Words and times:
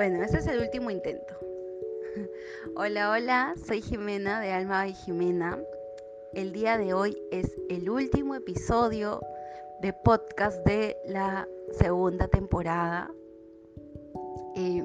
Bueno, 0.00 0.22
este 0.22 0.38
es 0.38 0.46
el 0.46 0.60
último 0.60 0.90
intento. 0.90 1.34
Hola, 2.74 3.10
hola, 3.10 3.54
soy 3.66 3.82
Jimena 3.82 4.40
de 4.40 4.50
Alma 4.50 4.88
y 4.88 4.94
Jimena. 4.94 5.58
El 6.32 6.52
día 6.54 6.78
de 6.78 6.94
hoy 6.94 7.14
es 7.30 7.54
el 7.68 7.90
último 7.90 8.34
episodio 8.34 9.20
de 9.82 9.92
podcast 9.92 10.64
de 10.64 10.96
la 11.04 11.46
segunda 11.72 12.28
temporada. 12.28 13.10
Eh, 14.56 14.82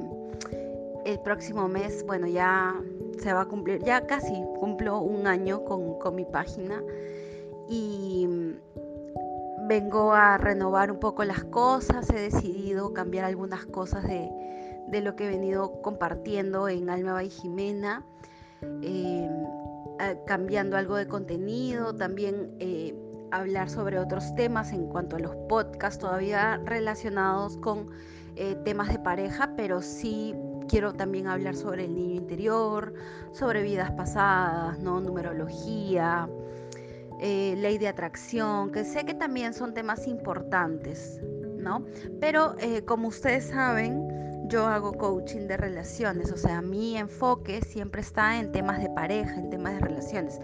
el 1.06 1.20
próximo 1.22 1.70
mes, 1.70 2.06
bueno, 2.06 2.28
ya 2.28 2.76
se 3.18 3.32
va 3.32 3.44
a 3.44 3.46
cumplir, 3.46 3.82
ya 3.86 4.06
casi 4.08 4.34
cumplo 4.60 5.00
un 5.00 5.28
año 5.28 5.64
con, 5.64 5.98
con 5.98 6.14
mi 6.16 6.26
página 6.26 6.84
y 7.70 8.28
vengo 9.70 10.12
a 10.12 10.38
renovar 10.38 10.92
un 10.92 11.00
poco 11.00 11.24
las 11.24 11.46
cosas, 11.46 12.10
he 12.10 12.20
decidido 12.20 12.92
cambiar 12.92 13.24
algunas 13.24 13.66
cosas 13.66 14.04
de, 14.04 14.30
lo 14.92 15.16
que 15.16 15.26
he 15.26 15.30
venido 15.30 15.82
compartiendo 15.82 16.70
en 16.70 16.90
Alma 16.90 17.24
y 17.24 17.30
Jimena, 17.30 18.06
eh, 18.82 19.30
cambiando 20.26 20.78
algo 20.78 20.96
de 20.96 21.08
contenido, 21.08 21.96
también 21.96 22.56
eh, 22.60 22.96
hablar 23.32 23.70
sobre 23.70 24.00
otros 24.00 24.36
temas 24.36 24.72
en 24.74 24.88
cuanto 24.88 25.16
a 25.16 25.20
los 25.20 25.36
podcasts 25.48 26.00
todavía 26.00 26.62
relacionados 26.66 27.58
con 27.58 27.90
eh, 28.36 28.56
temas 28.66 28.90
de 28.90 29.00
pareja, 29.00 29.54
pero 29.56 29.82
sí 29.82 30.36
quiero 30.68 30.94
también 30.94 31.28
hablar 31.28 31.56
sobre 31.56 31.86
el 31.86 31.96
niño 31.96 32.16
interior, 32.16 32.94
sobre 33.32 33.62
vidas 33.62 33.92
pasadas, 33.92 34.80
¿no? 34.80 35.00
numerología, 35.00 36.28
eh, 37.22 37.56
ley 37.58 37.78
de 37.78 37.88
atracción, 37.88 38.72
que 38.72 38.84
sé 38.84 39.06
que 39.06 39.14
también 39.14 39.54
son 39.54 39.74
temas 39.74 40.08
importantes, 40.08 41.22
¿no? 41.58 41.86
Pero 42.20 42.56
como 42.86 43.08
ustedes 43.08 43.46
saben, 43.46 44.05
yo 44.48 44.68
hago 44.68 44.94
coaching 44.94 45.48
de 45.48 45.58
relaciones, 45.58 46.32
o 46.32 46.38
sea, 46.38 46.62
mi 46.62 46.98
enfoque 46.98 47.62
siempre 47.62 48.02
está 48.02 48.38
en 48.40 48.52
temas 48.52 48.82
de 48.82 48.90
pareja, 48.90 49.36
en 49.36 49.50
temas 49.50 49.74
de 49.74 49.80
relaciones, 49.80 50.40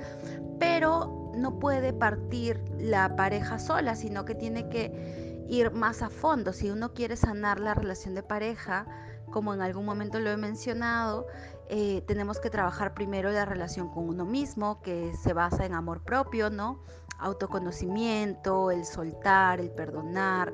pero 0.59 1.31
no 1.35 1.59
puede 1.59 1.93
partir 1.93 2.61
la 2.77 3.15
pareja 3.15 3.59
sola, 3.59 3.95
sino 3.95 4.25
que 4.25 4.35
tiene 4.35 4.69
que 4.69 5.45
ir 5.49 5.71
más 5.71 6.01
a 6.01 6.09
fondo. 6.09 6.53
Si 6.53 6.69
uno 6.69 6.93
quiere 6.93 7.15
sanar 7.15 7.59
la 7.59 7.73
relación 7.73 8.15
de 8.15 8.23
pareja, 8.23 8.85
como 9.31 9.53
en 9.53 9.61
algún 9.61 9.85
momento 9.85 10.19
lo 10.19 10.29
he 10.29 10.37
mencionado, 10.37 11.27
eh, 11.69 12.03
tenemos 12.05 12.39
que 12.39 12.49
trabajar 12.49 12.93
primero 12.93 13.31
la 13.31 13.45
relación 13.45 13.89
con 13.89 14.07
uno 14.09 14.25
mismo, 14.25 14.81
que 14.81 15.13
se 15.23 15.33
basa 15.33 15.65
en 15.65 15.73
amor 15.73 16.03
propio, 16.03 16.49
¿no? 16.49 16.83
Autoconocimiento, 17.21 18.71
el 18.71 18.83
soltar, 18.83 19.59
el 19.59 19.69
perdonar, 19.69 20.51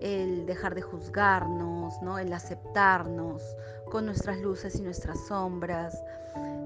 el 0.00 0.46
dejar 0.46 0.74
de 0.74 0.82
juzgarnos, 0.82 2.00
¿no? 2.02 2.18
El 2.18 2.32
aceptarnos 2.32 3.42
con 3.90 4.06
nuestras 4.06 4.38
luces 4.38 4.76
y 4.76 4.82
nuestras 4.82 5.18
sombras, 5.26 6.00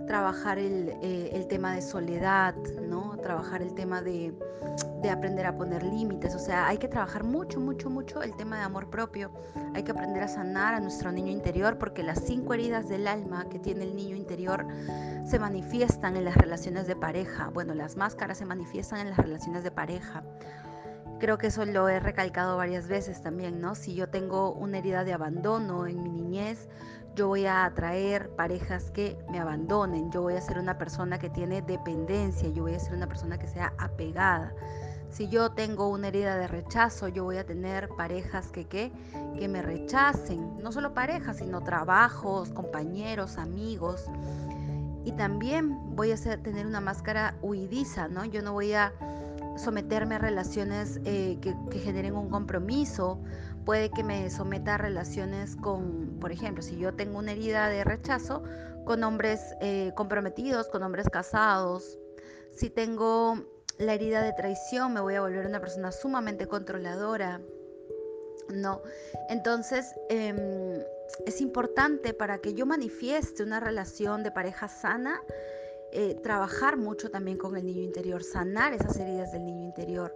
trabajar 0.07 0.59
el, 0.59 0.91
eh, 1.03 1.31
el 1.33 1.47
tema 1.47 1.75
de 1.75 1.83
soledad, 1.83 2.55
¿no? 2.89 3.17
Trabajar 3.19 3.63
el 3.63 3.75
tema 3.75 4.03
de, 4.03 4.35
de 5.03 5.11
aprender 5.11 5.47
a 5.47 5.57
poner 5.57 5.83
límites, 5.83 6.35
o 6.35 6.39
sea, 6.39 6.67
hay 6.67 6.79
que 6.79 6.89
trabajar 6.89 7.25
mucho, 7.25 7.61
mucho, 7.61 7.91
mucho 7.91 8.23
el 8.23 8.35
tema 8.37 8.57
de 8.57 8.63
amor 8.63 8.89
propio, 8.89 9.31
hay 9.75 9.83
que 9.83 9.93
aprender 9.93 10.23
a 10.23 10.29
sanar 10.29 10.75
a 10.75 10.81
nuestro 10.81 11.13
niño 11.13 11.31
interior 11.31 11.79
porque 11.79 12.03
las 12.03 12.21
cinco 12.25 12.55
heridas 12.55 12.89
del 12.89 13.07
alma 13.07 13.49
que 13.51 13.59
tiene 13.59 13.85
el 13.85 13.95
niño 13.95 14.17
interior 14.17 14.67
se 15.27 15.39
manifiestan 15.39 16.17
en 16.17 16.25
las 16.25 16.37
relaciones 16.37 16.87
de 16.87 16.97
pareja, 16.97 17.51
bueno, 17.53 17.75
las 17.75 17.97
máscaras 17.97 18.39
se 18.39 18.47
manifiestan 18.47 19.01
en 19.01 19.11
las 19.11 19.19
relaciones 19.19 19.63
de 19.63 19.71
pareja. 19.71 20.23
Creo 21.25 21.39
que 21.39 21.47
eso 21.47 21.65
lo 21.65 21.89
he 21.89 22.01
recalcado 22.01 22.59
varias 22.59 22.87
veces 22.87 23.23
también, 23.23 23.59
¿no? 23.59 23.75
Si 23.75 23.95
yo 23.95 24.11
tengo 24.11 24.53
una 24.53 24.77
herida 24.77 25.05
de 25.05 25.15
abandono 25.15 25.87
en 25.87 26.03
mi 26.03 26.11
niñez, 26.11 26.69
yo 27.15 27.29
voy 27.29 27.47
a 27.47 27.65
atraer 27.65 28.29
parejas 28.37 28.91
que 28.91 29.17
me 29.31 29.41
abandonen, 29.41 30.13
yo 30.13 30.21
voy 30.21 30.35
a 30.35 30.43
ser 30.43 30.59
una 30.59 30.77
persona 30.77 31.19
que 31.19 31.31
tiene 31.31 31.63
dependencia, 31.63 32.51
yo 32.51 32.65
voy 32.65 32.75
a 32.75 32.79
ser 32.79 32.93
una 32.93 33.07
persona 33.07 33.39
que 33.39 33.47
sea 33.47 33.73
apegada. 33.79 34.53
Si 35.09 35.27
yo 35.29 35.51
tengo 35.53 35.89
una 35.89 36.09
herida 36.09 36.37
de 36.37 36.47
rechazo, 36.47 37.09
yo 37.09 37.25
voy 37.25 37.39
a 37.39 37.47
tener 37.47 37.89
parejas 37.97 38.49
que, 38.49 38.67
que, 38.67 38.93
que 39.39 39.49
me 39.49 39.63
rechacen, 39.63 40.59
no 40.59 40.73
solo 40.73 40.93
parejas, 40.93 41.39
sino 41.39 41.63
trabajos, 41.63 42.51
compañeros, 42.51 43.39
amigos. 43.39 44.11
Y 45.07 45.13
también 45.13 45.97
voy 45.97 46.13
a 46.13 46.17
tener 46.17 46.67
una 46.67 46.83
máscara 46.83 47.35
huidiza, 47.41 48.09
¿no? 48.09 48.27
Yo 48.27 48.43
no 48.43 48.53
voy 48.53 48.75
a 48.75 48.93
someterme 49.57 50.17
a 50.17 50.19
relaciones 50.19 51.01
eh, 51.05 51.39
que, 51.41 51.79
generen 51.79 52.17
un 52.17 52.29
compromiso 52.31 53.21
puede 53.65 53.91
que 53.91 54.03
me 54.03 54.31
someta 54.31 54.75
a 54.75 54.79
relaciones 54.79 55.57
con, 55.57 56.19
por 56.21 56.33
ejemplo, 56.33 56.63
si 56.63 56.77
yo 56.77 56.95
tengo 56.95 57.19
una 57.19 57.33
herida 57.33 57.69
de 57.69 57.83
rechazo, 57.85 58.43
con 58.85 59.03
hombres 59.03 59.41
eh, 59.61 59.93
comprometidos, 59.95 60.69
con 60.69 60.83
hombres 60.83 61.09
casados. 61.09 61.99
Si 62.53 62.71
tengo 62.71 63.37
la 63.79 63.95
herida 63.95 64.23
de 64.23 64.33
traición, 64.33 64.93
me 64.93 65.01
voy 65.01 65.15
a 65.15 65.21
volver 65.21 65.47
una 65.47 65.61
persona 65.61 65.91
sumamente 65.91 66.47
controladora. 66.47 67.41
No. 68.51 68.83
Entonces, 69.31 69.95
em, 70.11 70.83
es 71.27 71.41
importante 71.41 72.13
para 72.13 72.39
que 72.39 72.55
yo 72.55 72.67
manifieste 72.67 73.43
una 73.43 73.61
relación 73.61 74.23
de 74.23 74.31
pareja 74.31 74.69
sana, 74.69 75.21
eh, 75.95 76.17
trabajar 76.23 76.77
mucho 76.77 77.11
también 77.11 77.39
con 77.39 77.57
el 77.57 77.65
niño 77.65 77.83
interior, 77.83 78.23
sanar 78.23 78.75
esas 78.75 78.99
heridas 78.99 79.33
del 79.33 79.45
niño 79.45 79.65
interior, 79.65 80.15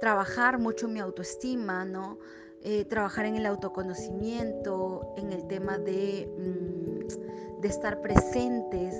trabajar 0.00 0.58
mucho 0.58 0.88
mi 0.88 1.00
autoestima, 1.00 1.84
¿no? 1.84 2.18
Eh, 2.62 2.84
trabajar 2.84 3.26
en 3.26 3.36
el 3.36 3.46
autoconocimiento, 3.46 5.14
en 5.16 5.32
el 5.32 5.46
tema 5.48 5.78
de, 5.78 6.28
mm, 6.38 7.60
de 7.60 7.68
estar 7.68 8.00
presentes, 8.00 8.94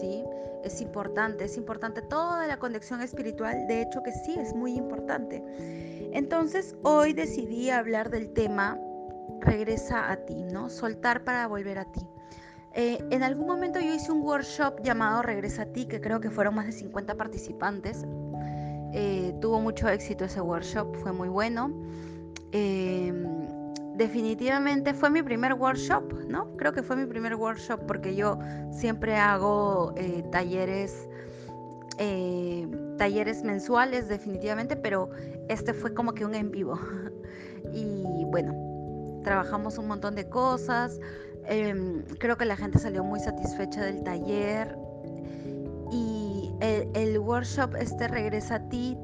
¿sí? 0.00 0.24
Es 0.64 0.80
importante, 0.80 1.44
es 1.44 1.56
importante 1.56 2.02
toda 2.02 2.46
la 2.46 2.58
conexión 2.58 3.00
espiritual, 3.00 3.66
de 3.66 3.82
hecho 3.82 4.02
que 4.02 4.12
sí, 4.12 4.34
es 4.38 4.54
muy 4.54 4.74
importante. 4.74 5.44
Entonces, 6.12 6.74
hoy 6.82 7.12
decidí 7.12 7.70
hablar 7.70 8.10
del 8.10 8.32
tema 8.32 8.78
regresa 9.40 10.10
a 10.10 10.16
ti, 10.16 10.44
¿no? 10.44 10.68
Soltar 10.70 11.24
para 11.24 11.46
volver 11.46 11.78
a 11.78 11.84
ti. 11.84 12.00
Eh, 12.80 13.04
en 13.10 13.24
algún 13.24 13.48
momento 13.48 13.80
yo 13.80 13.92
hice 13.92 14.12
un 14.12 14.22
workshop 14.22 14.84
llamado 14.84 15.22
Regresa 15.22 15.62
a 15.62 15.66
ti, 15.66 15.86
que 15.86 16.00
creo 16.00 16.20
que 16.20 16.30
fueron 16.30 16.54
más 16.54 16.66
de 16.66 16.70
50 16.70 17.16
participantes. 17.16 18.04
Eh, 18.92 19.34
tuvo 19.40 19.60
mucho 19.60 19.88
éxito 19.88 20.26
ese 20.26 20.40
workshop, 20.40 20.94
fue 20.94 21.10
muy 21.10 21.28
bueno. 21.28 21.72
Em, 22.52 23.26
definitivamente 23.96 24.94
fue 24.94 25.10
mi 25.10 25.24
primer 25.24 25.54
workshop, 25.54 26.04
¿no? 26.28 26.56
Creo 26.56 26.72
que 26.72 26.84
fue 26.84 26.94
mi 26.94 27.04
primer 27.06 27.34
workshop 27.34 27.80
porque 27.84 28.14
yo 28.14 28.38
siempre 28.70 29.16
hago 29.16 29.92
eh, 29.96 30.22
talleres, 30.30 31.08
talleres 32.96 33.42
mensuales 33.42 34.06
definitivamente, 34.06 34.76
pero 34.76 35.10
este 35.48 35.74
fue 35.74 35.94
como 35.94 36.14
que 36.14 36.24
un 36.24 36.36
en 36.36 36.52
vivo. 36.52 36.78
y 37.74 38.24
bueno, 38.26 38.54
trabajamos 39.24 39.78
un 39.78 39.88
montón 39.88 40.14
de 40.14 40.28
cosas, 40.28 41.00
em, 41.48 42.02
creo 42.18 42.36
que 42.36 42.44
la 42.44 42.56
gente 42.56 42.78
salió 42.78 43.02
muy 43.02 43.20
satisfecha 43.20 43.82
del 43.84 44.02
taller 44.04 44.76
y 45.90 46.52
el, 46.60 46.88
el 46.94 47.18
workshop 47.18 47.76
este 47.76 48.08
regresa 48.08 48.56
a 48.56 48.68
ti 48.68 48.96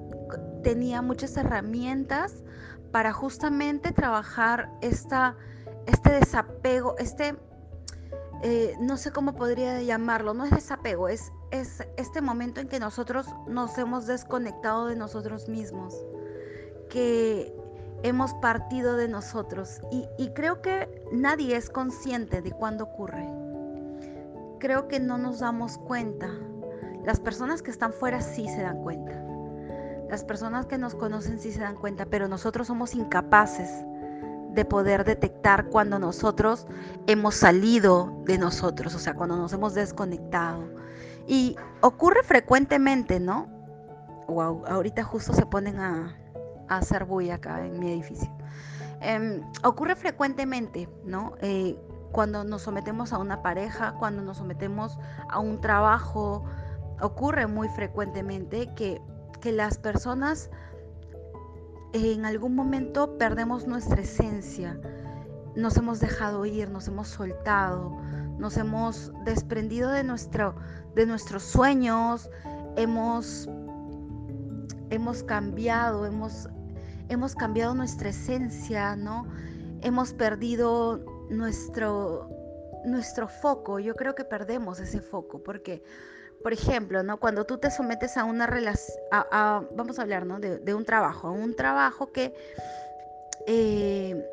tenía 0.62 1.02
muchas 1.02 1.36
herramientas 1.36 2.42
para 2.90 3.12
justamente 3.12 3.92
trabajar 3.92 4.70
esta, 4.80 5.36
este 5.86 6.12
desapego, 6.12 6.96
este, 6.98 7.36
eh, 8.42 8.76
no 8.80 8.96
sé 8.96 9.12
cómo 9.12 9.34
podría 9.34 9.82
llamarlo, 9.82 10.32
no 10.34 10.44
es 10.44 10.50
desapego, 10.50 11.08
es, 11.08 11.32
es 11.50 11.82
este 11.96 12.20
momento 12.20 12.60
en 12.60 12.68
que 12.68 12.80
nosotros 12.80 13.26
nos 13.46 13.76
hemos 13.78 14.06
desconectado 14.06 14.86
de 14.86 14.96
nosotros 14.96 15.48
mismos, 15.48 15.94
que 16.88 17.52
hemos 18.04 18.34
partido 18.34 18.96
de 18.96 19.08
nosotros 19.08 19.80
y, 19.90 20.28
creo 20.34 20.60
que 20.60 20.88
nadie 21.10 21.56
es 21.56 21.70
consciente 21.70 22.42
de 22.42 22.52
cuándo 22.52 22.84
ocurre. 22.84 23.26
Creo 24.60 24.88
que 24.88 25.00
no 25.00 25.16
nos 25.16 25.40
damos 25.40 25.78
cuenta. 25.78 26.28
Las 27.02 27.18
personas 27.18 27.62
que 27.62 27.70
están 27.70 27.94
fuera 27.94 28.20
sí 28.20 28.46
se 28.46 28.60
dan 28.60 28.82
cuenta. 28.82 29.12
Las 30.10 30.22
personas 30.22 30.66
que 30.66 30.76
nos 30.76 30.94
conocen 30.94 31.40
sí 31.40 31.50
se 31.50 31.60
dan 31.60 31.76
cuenta, 31.76 32.04
pero 32.04 32.28
nosotros 32.28 32.66
somos 32.66 32.94
incapaces 32.94 33.70
de 34.50 34.64
poder 34.66 35.04
detectar 35.04 35.70
cuando 35.70 35.98
nosotros 35.98 36.66
hemos 37.06 37.34
salido 37.34 38.12
de 38.26 38.36
nosotros, 38.36 38.94
o 38.94 38.98
sea, 38.98 39.14
cuando 39.14 39.36
nos 39.36 39.54
hemos 39.54 39.72
desconectado. 39.72 40.68
Y 41.26 41.56
ocurre 41.80 42.22
frecuentemente, 42.22 43.18
¿no? 43.18 43.48
Wow, 44.28 44.64
ahorita 44.66 45.04
justo 45.04 45.32
se 45.32 45.46
ponen 45.46 45.78
a, 45.78 46.14
hacer 46.68 47.04
bulla 47.04 47.36
acá 47.36 47.64
en 47.64 47.78
mi 47.78 47.92
edificio. 47.92 48.30
Em, 49.00 49.42
ocurre 49.62 49.96
frecuentemente, 49.96 50.88
¿no? 51.04 51.34
Eh, 51.40 51.78
cuando 52.12 52.44
nos 52.44 52.62
sometemos 52.62 53.12
a 53.12 53.18
una 53.18 53.42
pareja, 53.42 53.94
cuando 53.98 54.22
nos 54.22 54.38
sometemos 54.38 54.98
a 55.28 55.40
un 55.40 55.60
trabajo, 55.60 56.44
ocurre 57.00 57.46
muy 57.46 57.68
frecuentemente 57.68 58.72
que 58.74 59.00
que 59.44 59.52
las 59.52 59.76
personas 59.76 60.48
en 61.92 62.24
algún 62.24 62.54
momento 62.54 63.18
perdemos 63.18 63.66
nuestra 63.66 64.00
esencia 64.00 64.80
nos 65.54 65.76
hemos 65.76 66.00
dejado 66.00 66.46
ir, 66.46 66.70
nos 66.70 66.88
hemos 66.88 67.08
soltado, 67.08 67.94
nos 68.38 68.56
hemos 68.56 69.12
desprendido 69.26 69.90
de, 69.90 70.02
nuestro, 70.02 70.56
de 70.94 71.04
nuestros 71.04 71.42
sueños, 71.42 72.30
hemos, 72.76 73.50
hemos 74.88 75.22
cambiado, 75.24 76.06
hemos, 76.06 76.48
hemos 77.08 77.34
cambiado 77.34 77.74
nuestra 77.74 78.10
esencia, 78.10 78.96
¿no? 78.96 79.26
Hemos 79.82 80.12
perdido 80.12 80.98
nuestro, 81.30 82.28
nuestro 82.84 83.28
foco. 83.28 83.78
Yo 83.78 83.94
creo 83.94 84.14
que 84.14 84.24
perdemos 84.24 84.80
ese 84.80 85.00
foco 85.00 85.42
porque, 85.42 85.82
por 86.42 86.52
ejemplo, 86.52 87.02
¿no? 87.02 87.18
Cuando 87.18 87.44
tú 87.44 87.58
te 87.58 87.70
sometes 87.70 88.16
a 88.16 88.24
una 88.24 88.46
relación, 88.46 88.96
vamos 89.76 89.98
a 89.98 90.02
hablar, 90.02 90.26
¿no? 90.26 90.40
De, 90.40 90.74
un 90.74 90.84
trabajo, 90.84 91.30
un 91.30 91.54
trabajo 91.54 92.12
que 92.12 92.34
eh, 93.46 94.24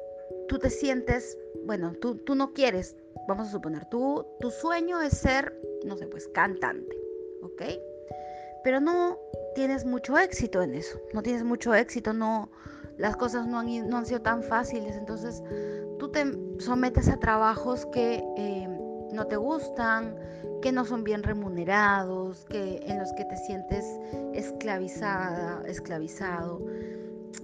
tú 0.48 0.60
te 0.60 0.70
sientes, 0.70 1.38
bueno, 1.66 1.94
tú, 1.94 2.16
tú 2.16 2.36
no 2.36 2.54
quieres, 2.54 2.96
vamos 3.28 3.48
a 3.48 3.52
suponer, 3.52 3.86
tú, 3.86 4.26
tu 4.40 4.52
sueño 4.52 5.02
es 5.02 5.18
ser, 5.18 5.54
no 5.86 5.98
sé, 5.98 6.08
pues 6.08 6.28
cantante, 6.30 6.96
¿ok? 7.42 7.64
Pero 8.64 8.80
no 8.80 9.18
tienes 9.56 9.86
mucho 9.86 10.18
éxito 10.18 10.62
en 10.62 10.76
eso, 10.76 11.00
no 11.14 11.22
tienes 11.22 11.44
mucho 11.44 11.74
éxito, 11.74 12.14
no, 12.14 12.50
las 12.98 13.18
cosas 13.18 13.48
no 13.48 13.60
han, 13.60 13.90
no 13.90 13.98
han 13.98 14.06
sido 14.06 14.22
tan 14.22 14.44
fáciles, 14.44 14.96
entonces 14.96 15.44
tú 16.00 16.10
te 16.10 16.26
sometes 16.60 17.10
a 17.10 17.18
trabajos 17.18 17.86
que 17.88 18.24
eh, 18.38 18.68
no 19.12 19.28
te 19.28 19.36
gustan, 19.36 20.16
que 20.62 20.72
no 20.72 20.86
son 20.86 21.04
bien 21.04 21.24
remunerados, 21.24 22.46
que, 22.46 22.80
en 22.86 23.00
los 23.00 23.12
que 23.14 23.26
te 23.26 23.38
sientes 23.38 23.86
esclavizada, 24.34 25.62
esclavizado. 25.68 26.62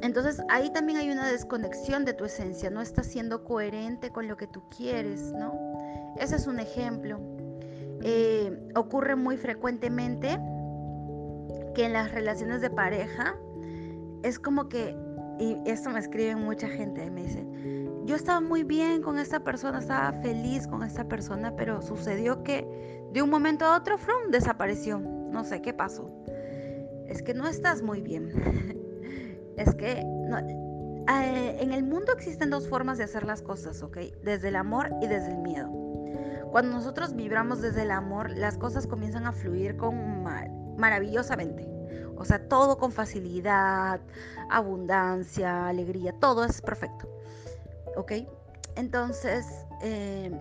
Entonces 0.01 0.41
ahí 0.49 0.69
también 0.71 0.99
hay 0.99 1.09
una 1.09 1.29
desconexión 1.29 2.05
de 2.05 2.13
tu 2.13 2.25
esencia, 2.25 2.69
no 2.69 2.81
estás 2.81 3.07
siendo 3.07 3.43
coherente 3.43 4.11
con 4.11 4.27
lo 4.27 4.37
que 4.37 4.47
tú 4.47 4.61
quieres, 4.75 5.33
¿no? 5.33 5.53
Ese 6.19 6.35
es 6.35 6.47
un 6.47 6.59
ejemplo. 6.59 7.19
Eh, 8.03 8.69
ocurre 8.75 9.15
muy 9.15 9.37
frecuentemente 9.37 10.39
que 11.77 11.85
en 11.85 11.93
las 11.93 12.11
relaciones 12.11 12.59
de 12.61 12.71
pareja 12.71 13.35
es 14.23 14.39
como 14.39 14.67
que, 14.67 14.97
y 15.37 15.59
esto 15.67 15.91
me 15.91 15.99
escriben 15.99 16.39
mucha 16.39 16.67
gente, 16.67 17.07
me 17.11 17.21
dicen, 17.21 18.03
yo 18.07 18.15
estaba 18.15 18.41
muy 18.41 18.63
bien 18.63 19.03
con 19.03 19.19
esta 19.19 19.41
persona, 19.41 19.77
estaba 19.77 20.11
feliz 20.23 20.65
con 20.65 20.81
esta 20.81 21.07
persona, 21.07 21.55
pero 21.55 21.83
sucedió 21.83 22.41
que 22.41 22.67
de 23.13 23.21
un 23.21 23.29
momento 23.29 23.63
a 23.63 23.77
otro, 23.77 23.99
from, 23.99 24.31
desapareció. 24.31 24.97
No 24.97 25.43
sé 25.43 25.61
qué 25.61 25.71
pasó. 25.71 26.09
Es 27.05 27.21
que 27.21 27.35
no 27.35 27.47
estás 27.47 27.83
muy 27.83 28.01
bien. 28.01 28.31
es 29.57 29.75
que 29.75 29.99
eh, 30.01 31.57
en 31.59 31.73
el 31.73 31.83
mundo 31.83 32.11
existen 32.11 32.49
dos 32.49 32.67
formas 32.67 32.97
de 32.97 33.03
hacer 33.03 33.23
las 33.23 33.43
cosas, 33.43 33.83
¿ok? 33.83 33.97
Desde 34.23 34.47
el 34.47 34.55
amor 34.55 34.89
y 34.99 35.05
desde 35.05 35.29
el 35.29 35.37
miedo. 35.37 35.69
Cuando 36.49 36.71
nosotros 36.71 37.15
vibramos 37.15 37.61
desde 37.61 37.83
el 37.83 37.91
amor, 37.91 38.31
las 38.31 38.57
cosas 38.57 38.87
comienzan 38.87 39.27
a 39.27 39.31
fluir 39.31 39.77
con 39.77 40.23
maravillosamente. 40.77 41.67
O 42.15 42.25
sea, 42.25 42.47
todo 42.47 42.77
con 42.77 42.91
facilidad, 42.91 43.99
abundancia, 44.49 45.67
alegría, 45.67 46.13
todo 46.19 46.45
es 46.45 46.61
perfecto. 46.61 47.07
¿Ok? 47.95 48.13
Entonces, 48.75 49.45
eh, 49.81 50.31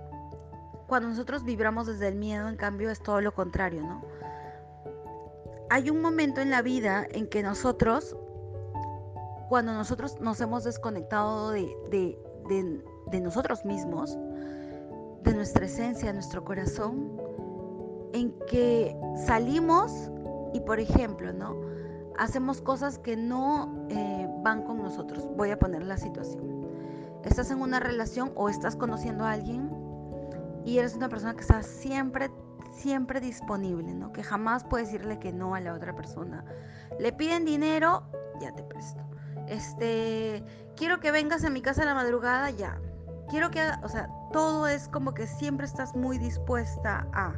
cuando 0.87 1.09
nosotros 1.09 1.45
vibramos 1.45 1.87
desde 1.87 2.09
el 2.09 2.15
miedo, 2.15 2.49
en 2.49 2.57
cambio, 2.57 2.91
es 2.91 3.03
todo 3.03 3.21
lo 3.21 3.35
contrario, 3.35 3.83
¿no? 3.83 4.03
Hay 5.69 5.91
un 5.91 6.01
momento 6.01 6.41
en 6.41 6.51
la 6.51 6.63
vida 6.63 7.07
en 7.11 7.29
que 7.29 7.43
nosotros 7.43 8.17
cuando 9.49 9.73
nosotros 9.73 10.21
nos 10.21 10.41
hemos 10.41 10.65
desconectado 10.65 11.51
de, 11.51 12.19
nosotros 13.23 13.65
mismos, 13.65 14.17
de 15.23 15.35
nuestra 15.35 15.67
esencia, 15.67 16.09
de 16.09 16.15
nuestro 16.15 16.45
corazón, 16.45 17.13
en 18.13 18.33
que 18.49 18.97
salimos 19.27 20.11
y, 20.53 20.61
por 20.61 20.81
ejemplo, 20.81 21.33
¿no? 21.33 21.57
Hacemos 22.19 22.61
cosas 22.63 22.99
que 22.99 23.17
no 23.17 23.87
eh, 23.91 24.29
van 24.43 24.63
con 24.63 24.83
nosotros. 24.83 25.29
Voy 25.37 25.51
a 25.51 25.59
poner 25.59 25.85
la 25.85 25.99
situación. 25.99 26.67
Estás 27.25 27.51
en 27.51 27.61
una 27.61 27.81
relación 27.81 28.33
o 28.37 28.49
estás 28.49 28.77
conociendo 28.77 29.25
a 29.25 29.33
alguien 29.33 29.71
y 30.65 30.79
eres 30.79 30.95
una 30.95 31.09
persona 31.09 31.35
que 31.35 31.43
está 31.43 31.63
siempre, 31.63 32.31
siempre 32.73 33.21
disponible, 33.21 33.95
¿no? 33.95 34.13
Que 34.13 34.23
jamás 34.23 34.65
puede 34.65 34.85
decirle 34.85 35.19
que 35.19 35.33
no 35.33 35.55
a 35.55 35.61
la 35.61 35.75
otra 35.75 35.95
persona. 35.95 36.45
Le 36.99 37.13
piden 37.13 37.45
dinero, 37.45 38.05
ya 38.41 38.55
te 38.55 38.63
presto 38.63 39.07
este, 39.49 40.45
quiero 40.77 41.01
que 41.01 41.11
vengas 41.11 41.45
a 41.45 41.51
mi 41.51 41.63
casa 41.63 41.83
a 41.83 41.87
la 41.87 41.95
madrugada, 41.95 42.51
ya. 42.51 42.79
Quiero 43.29 43.51
que, 43.51 43.61
o 43.83 43.89
sea, 43.89 44.09
todo 44.33 44.67
es 44.69 44.89
como 44.89 45.15
que 45.15 45.27
siempre 45.27 45.67
estás 45.67 45.95
muy 45.95 46.19
dispuesta 46.19 47.07
a. 47.13 47.35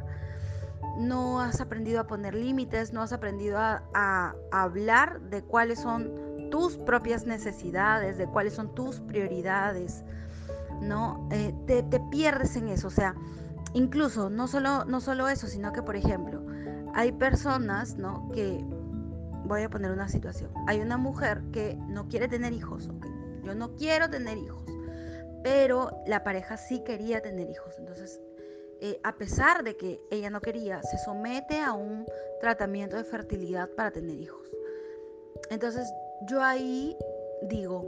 No 0.99 1.39
has 1.39 1.61
aprendido 1.61 2.01
a 2.01 2.07
poner 2.07 2.35
límites, 2.35 2.91
no 2.91 3.01
has 3.01 3.13
aprendido 3.13 3.57
a, 3.57 4.35
hablar 4.51 5.21
de 5.21 5.41
cuáles 5.41 5.79
son 5.79 6.49
tus 6.51 6.77
propias 6.77 7.25
necesidades, 7.25 8.17
de 8.17 8.27
cuáles 8.27 8.53
son 8.53 8.75
tus 8.75 8.99
prioridades, 8.99 10.03
¿no? 10.81 11.27
Eh, 11.31 11.53
te, 11.65 11.83
pierdes 12.11 12.55
en 12.57 12.67
eso, 12.67 12.87
o 12.87 12.91
sea, 12.91 13.15
incluso 13.73 14.29
no 14.29 14.47
solo, 14.47 14.83
no 14.85 14.99
solo 14.99 15.29
eso, 15.29 15.47
sino 15.47 15.71
que, 15.71 15.81
por 15.81 15.95
ejemplo, 15.95 16.43
hay 16.93 17.13
personas, 17.13 17.95
¿no? 17.95 18.29
Que 18.33 18.61
voy 19.45 19.63
a 19.63 19.69
poner 19.69 19.91
una 19.91 20.09
situación. 20.09 20.51
Hay 20.67 20.81
una 20.81 20.97
mujer 20.97 21.41
que 21.53 21.75
no 21.87 22.07
quiere 22.09 22.27
tener 22.27 22.53
hijos, 22.53 22.89
Yo 23.43 23.55
no 23.55 23.73
quiero 23.75 24.09
tener 24.09 24.37
hijos, 24.37 24.65
pero 25.43 25.91
la 26.05 26.23
pareja 26.23 26.57
sí 26.57 26.83
quería 26.83 27.21
tener 27.21 27.49
hijos. 27.49 27.75
Entonces, 27.79 28.19
eh, 28.81 28.99
a 29.03 29.15
pesar 29.17 29.63
de 29.63 29.75
que 29.75 30.01
ella 30.11 30.29
no 30.29 30.41
quería, 30.41 30.81
se 30.83 30.97
somete 30.97 31.59
a 31.59 31.73
un 31.73 32.05
tratamiento 32.41 32.97
de 32.97 33.03
fertilidad 33.03 33.69
para 33.71 33.91
tener 33.91 34.19
hijos. 34.19 34.49
Entonces, 35.49 35.91
yo 36.27 36.41
ahí 36.41 36.95
digo, 37.43 37.85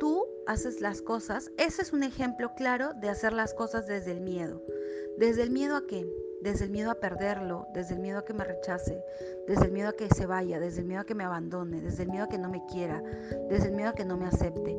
tú 0.00 0.26
haces 0.46 0.80
las 0.80 1.02
cosas, 1.02 1.50
ese 1.58 1.82
es 1.82 1.92
un 1.92 2.02
ejemplo 2.02 2.54
claro 2.54 2.92
de 2.94 3.08
hacer 3.08 3.32
las 3.32 3.54
cosas 3.54 3.86
desde 3.86 4.12
el 4.12 4.20
miedo. 4.20 4.62
¿Desde 5.18 5.42
el 5.42 5.50
miedo 5.50 5.76
a 5.76 5.86
qué? 5.86 6.06
desde 6.42 6.64
el 6.64 6.70
miedo 6.70 6.90
a 6.90 6.96
perderlo, 6.96 7.68
desde 7.72 7.94
el 7.94 8.00
miedo 8.00 8.18
a 8.18 8.24
que 8.24 8.34
me 8.34 8.44
rechace, 8.44 9.04
desde 9.46 9.66
el 9.66 9.72
miedo 9.72 9.90
a 9.90 9.92
que 9.92 10.08
se 10.08 10.26
vaya, 10.26 10.58
desde 10.58 10.80
el 10.80 10.86
miedo 10.86 11.02
a 11.02 11.06
que 11.06 11.14
me 11.14 11.24
abandone, 11.24 11.80
desde 11.80 12.02
el 12.02 12.10
miedo 12.10 12.24
a 12.24 12.28
que 12.28 12.38
no 12.38 12.48
me 12.48 12.64
quiera, 12.66 13.00
desde 13.48 13.68
el 13.68 13.74
miedo 13.74 13.90
a 13.90 13.94
que 13.94 14.04
no 14.04 14.16
me 14.16 14.26
acepte. 14.26 14.76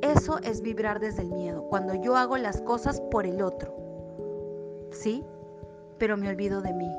Eso 0.00 0.38
es 0.38 0.62
vibrar 0.62 1.00
desde 1.00 1.22
el 1.22 1.30
miedo, 1.30 1.66
cuando 1.68 1.94
yo 1.94 2.16
hago 2.16 2.38
las 2.38 2.62
cosas 2.62 3.00
por 3.10 3.26
el 3.26 3.42
otro. 3.42 3.81
¿Sí? 4.92 5.24
Pero 5.98 6.16
me 6.16 6.28
olvido 6.28 6.62
de 6.62 6.72
mí. 6.72 6.90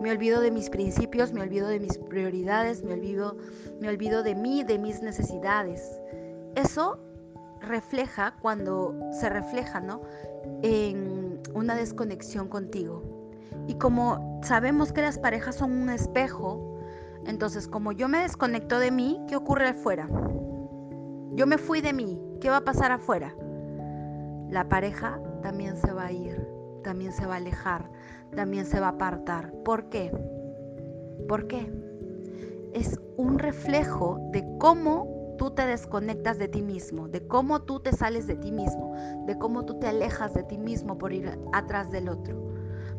Me 0.00 0.12
olvido 0.12 0.40
de 0.40 0.50
mis 0.50 0.70
principios, 0.70 1.32
me 1.32 1.40
olvido 1.40 1.68
de 1.68 1.80
mis 1.80 1.98
prioridades, 1.98 2.84
me 2.84 2.94
olvido, 2.94 3.36
me 3.80 3.88
olvido 3.88 4.22
de 4.22 4.34
mí, 4.34 4.62
de 4.62 4.78
mis 4.78 5.02
necesidades. 5.02 6.00
Eso 6.54 6.98
refleja 7.60 8.34
cuando 8.40 8.94
se 9.12 9.28
refleja, 9.28 9.80
¿no? 9.80 10.02
En 10.62 11.40
una 11.54 11.74
desconexión 11.74 12.48
contigo. 12.48 13.02
Y 13.66 13.74
como 13.74 14.40
sabemos 14.42 14.92
que 14.92 15.02
las 15.02 15.18
parejas 15.18 15.56
son 15.56 15.72
un 15.72 15.90
espejo, 15.90 16.78
entonces 17.26 17.68
como 17.68 17.92
yo 17.92 18.08
me 18.08 18.18
desconecto 18.18 18.78
de 18.78 18.90
mí, 18.90 19.20
¿qué 19.28 19.36
ocurre 19.36 19.68
afuera? 19.68 20.08
Yo 21.32 21.46
me 21.46 21.58
fui 21.58 21.80
de 21.80 21.92
mí, 21.92 22.20
¿qué 22.40 22.50
va 22.50 22.58
a 22.58 22.64
pasar 22.64 22.92
afuera? 22.92 23.34
La 24.48 24.68
pareja 24.68 25.20
también 25.42 25.76
se 25.76 25.92
va 25.92 26.06
a 26.06 26.12
ir, 26.12 26.49
también 26.82 27.12
se 27.12 27.26
va 27.26 27.34
a 27.34 27.38
alejar, 27.38 27.90
también 28.34 28.66
se 28.66 28.80
va 28.80 28.86
a 28.86 28.90
apartar. 28.90 29.52
¿Por 29.64 29.88
qué? 29.88 30.10
¿Por 31.28 31.46
qué? 31.46 31.72
Es 32.72 32.98
un 33.16 33.38
reflejo 33.38 34.18
de 34.32 34.44
cómo 34.58 35.36
tú 35.38 35.50
te 35.52 35.66
desconectas 35.66 36.38
de 36.38 36.48
ti 36.48 36.62
mismo, 36.62 37.08
de 37.08 37.26
cómo 37.26 37.62
tú 37.62 37.80
te 37.80 37.92
sales 37.92 38.26
de 38.26 38.36
ti 38.36 38.52
mismo, 38.52 39.24
de 39.26 39.38
cómo 39.38 39.64
tú 39.64 39.78
te 39.78 39.88
alejas 39.88 40.34
de 40.34 40.42
ti 40.42 40.58
mismo 40.58 40.98
por 40.98 41.12
ir 41.12 41.38
atrás 41.52 41.90
del 41.90 42.08
otro 42.08 42.50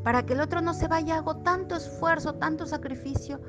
para 0.04 0.26
que 0.26 0.34
el 0.34 0.42
otro 0.42 0.62
no 0.62 0.74
se 0.74 0.88
vaya, 0.88 1.18
hago 1.18 1.38
tanto 1.38 1.76
esfuerzo, 1.76 2.36
tanto 2.36 2.66
sacrificio. 2.66 3.40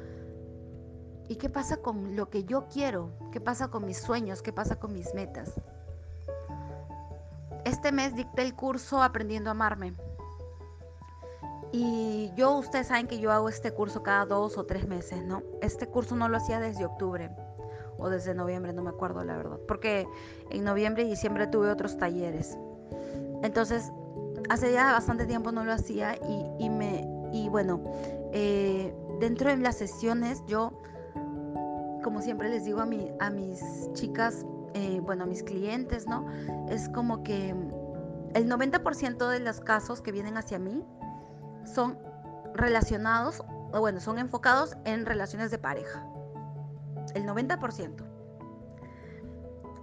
¿Y 1.29 1.37
qué 1.37 1.49
pasa 1.49 1.79
con 1.79 2.15
lo 2.15 2.29
que 2.29 2.45
yo 2.45 2.67
quiero? 2.69 3.11
¿Qué 3.31 3.41
pasa 3.41 3.69
con 3.69 3.87
mis 3.87 3.99
sueños? 3.99 4.43
¿Qué 4.43 4.53
pasa 4.53 4.77
con 4.77 4.93
mis 4.93 5.15
metas? 5.15 5.61
Este 7.65 7.93
mes 7.93 8.15
dicté 8.15 8.43
el 8.43 8.55
curso 8.55 9.03
Aprendiendo 9.03 9.49
a 9.49 9.53
Amarme. 9.53 9.95
Y 11.73 12.31
yo, 12.37 12.59
ustedes 12.59 12.89
saben 12.89 13.07
que 13.07 13.19
yo 13.19 13.33
hago 13.33 13.49
este 13.49 13.73
curso 13.73 14.03
cada 14.03 14.27
dos 14.27 14.59
o 14.59 14.65
tres 14.65 14.87
meses, 14.87 15.25
¿no? 15.25 15.43
Este 15.63 15.87
curso 15.87 16.15
no 16.15 16.29
lo 16.29 16.37
hacía 16.37 16.61
desde 16.61 16.85
octubre 16.85 17.31
o 17.99 18.11
desde 18.11 18.35
noviembre, 18.35 18.75
no 18.75 18.83
me 18.83 18.91
acuerdo 18.91 19.25
la 19.25 19.37
verdad, 19.37 19.59
porque 19.67 20.07
en 20.51 20.65
noviembre 20.65 21.05
y 21.05 21.09
diciembre 21.09 21.47
tuve 21.47 21.71
otros 21.71 21.97
talleres. 21.97 22.59
Entonces, 23.43 23.91
hace 24.51 24.73
ya 24.73 24.93
bastante 24.93 25.25
tiempo 25.25 25.51
no 25.51 25.65
lo 25.65 25.73
hacía 25.73 26.17
y, 26.59 26.69
me, 26.69 27.09
y 27.33 27.49
bueno, 27.49 27.81
eh, 28.33 28.95
dentro 29.19 29.49
de 29.49 29.57
las 29.57 29.77
sesiones 29.77 30.43
yo, 30.47 30.73
como 32.03 32.21
siempre 32.21 32.51
les 32.51 32.65
digo 32.65 32.81
a, 32.81 32.87
mi, 32.87 33.11
a 33.19 33.31
mis 33.31 33.63
chicas, 33.95 34.45
eh, 34.75 35.01
bueno, 35.03 35.25
a 35.25 35.27
mis 35.27 35.43
clientes, 35.43 36.07
¿no? 36.07 36.27
Es 36.69 36.89
como 36.91 37.23
que 37.23 37.55
el 38.35 38.49
90% 38.51 39.29
de 39.29 39.41
los 39.41 39.61
casos 39.61 40.03
que 40.03 40.13
vienen 40.13 40.37
hacia 40.37 40.59
mí 40.59 40.85
son 41.65 41.99
relacionados, 42.55 43.43
o 43.73 43.81
bueno, 43.81 44.01
son 44.01 44.19
enfocados 44.19 44.77
en 44.85 45.07
relaciones 45.07 45.51
de 45.51 45.59
pareja. 45.59 46.05
El 47.15 47.27
90%. 47.27 48.05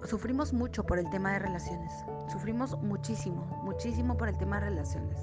Sufrimos 0.05 0.53
mucho 0.53 0.86
por 0.86 0.98
el 0.98 1.09
tema 1.09 1.33
de 1.33 1.39
relaciones. 1.39 1.91
Sufrimos 2.31 2.77
muchísimo, 2.81 3.45
muchísimo 3.63 4.17
por 4.17 4.29
el 4.29 4.38
tema 4.38 4.59
de 4.59 4.69
relaciones. 4.69 5.19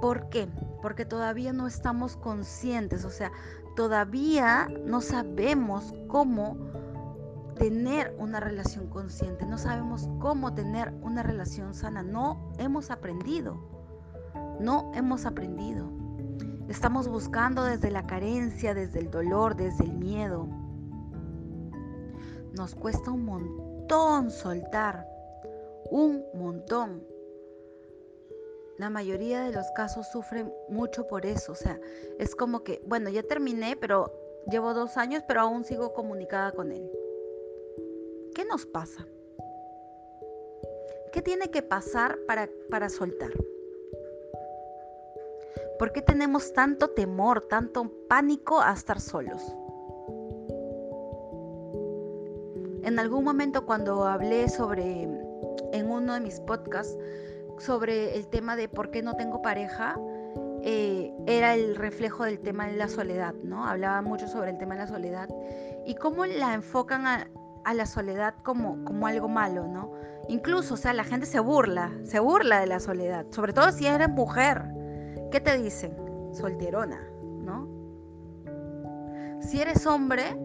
¿Por 0.00 0.28
qué? 0.28 0.48
Porque 0.82 1.06
todavía 1.06 1.52
no 1.52 1.66
estamos 1.66 2.16
conscientes, 2.16 3.04
o 3.04 3.10
sea, 3.10 3.32
todavía 3.76 4.68
no 4.84 5.00
sabemos 5.00 5.94
cómo 6.06 6.56
tener 7.58 8.14
una 8.18 8.40
relación 8.40 8.88
consciente, 8.88 9.46
no 9.46 9.56
sabemos 9.56 10.08
cómo 10.20 10.52
tener 10.54 10.92
una 11.00 11.22
relación 11.22 11.74
sana, 11.74 12.02
no 12.02 12.52
hemos 12.58 12.90
aprendido, 12.90 13.75
no 14.60 14.90
hemos 14.94 15.26
aprendido. 15.26 15.90
Estamos 16.68 17.08
buscando 17.08 17.62
desde 17.62 17.90
la 17.90 18.06
carencia, 18.06 18.74
desde 18.74 18.98
el 18.98 19.10
dolor, 19.10 19.56
desde 19.56 19.84
el 19.84 19.92
miedo. 19.92 20.48
Nos 22.52 22.74
cuesta 22.74 23.10
un 23.10 23.24
montón 23.24 24.30
soltar, 24.30 25.06
un 25.90 26.24
montón. 26.34 27.06
La 28.78 28.90
mayoría 28.90 29.42
de 29.42 29.52
los 29.52 29.66
casos 29.76 30.08
sufren 30.08 30.52
mucho 30.68 31.06
por 31.06 31.24
eso, 31.24 31.52
o 31.52 31.54
sea, 31.54 31.80
es 32.18 32.34
como 32.34 32.62
que, 32.62 32.82
bueno, 32.86 33.08
ya 33.10 33.22
terminé, 33.22 33.76
pero 33.76 34.12
llevo 34.50 34.74
dos 34.74 34.96
años, 34.96 35.22
pero 35.26 35.40
aún 35.40 35.64
sigo 35.64 35.94
comunicada 35.94 36.52
con 36.52 36.72
él. 36.72 36.90
¿Qué 38.34 38.44
nos 38.44 38.66
pasa? 38.66 39.06
¿Qué 41.12 41.22
tiene 41.22 41.50
que 41.50 41.62
pasar 41.62 42.18
para, 42.26 42.50
para 42.70 42.90
soltar? 42.90 43.30
¿Por 45.78 45.92
qué 45.92 46.00
tenemos 46.00 46.52
tanto 46.54 46.88
temor, 46.88 47.42
tanto 47.48 47.92
pánico 48.08 48.60
a 48.60 48.72
estar 48.72 49.00
solos? 49.00 49.42
En 52.82 52.98
algún 52.98 53.24
momento 53.24 53.66
cuando 53.66 54.04
hablé 54.04 54.48
sobre, 54.48 55.02
en 55.72 55.90
uno 55.90 56.14
de 56.14 56.20
mis 56.20 56.40
podcasts, 56.40 56.96
sobre 57.58 58.16
el 58.16 58.28
tema 58.28 58.56
de 58.56 58.68
por 58.68 58.90
qué 58.90 59.02
no 59.02 59.16
tengo 59.16 59.42
pareja, 59.42 59.98
eh, 60.62 61.12
era 61.26 61.54
el 61.54 61.76
reflejo 61.76 62.24
del 62.24 62.40
tema 62.40 62.66
de 62.66 62.76
la 62.76 62.88
soledad, 62.88 63.34
¿no? 63.42 63.66
Hablaba 63.66 64.00
mucho 64.02 64.28
sobre 64.28 64.50
el 64.50 64.58
tema 64.58 64.74
de 64.74 64.80
la 64.80 64.86
soledad 64.86 65.28
y 65.84 65.94
cómo 65.96 66.24
la 66.26 66.54
enfocan 66.54 67.06
a, 67.06 67.28
la 67.74 67.86
soledad 67.86 68.34
como, 68.42 68.82
como 68.84 69.06
algo 69.06 69.28
malo, 69.28 69.66
¿no? 69.66 69.92
Incluso, 70.28 70.74
o 70.74 70.76
sea, 70.76 70.92
la 70.92 71.04
gente 71.04 71.26
se 71.26 71.40
burla, 71.40 71.92
se 72.04 72.18
burla 72.18 72.60
de 72.60 72.66
la 72.66 72.80
soledad, 72.80 73.26
sobre 73.30 73.52
todo 73.52 73.72
si 73.72 73.86
eres 73.86 74.08
mujer. 74.08 74.75
¿Qué 75.30 75.40
te 75.40 75.56
dicen? 75.58 75.96
Solterona, 76.32 77.00
¿no? 77.42 77.68
Si 79.40 79.60
eres 79.60 79.86
hombre, 79.86 80.36